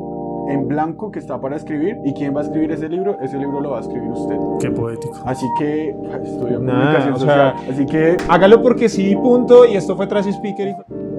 [0.51, 1.97] en blanco que está para escribir.
[2.05, 3.17] ¿Y quién va a escribir ese libro?
[3.21, 4.35] Ese libro lo va a escribir usted.
[4.59, 5.13] Qué poético.
[5.25, 7.55] Así que, Nada, comunicación o social.
[7.65, 9.65] sea, Así que, Hágalo porque sí, punto.
[9.65, 10.67] Y esto fue Trash Speaker.
[10.67, 11.10] y-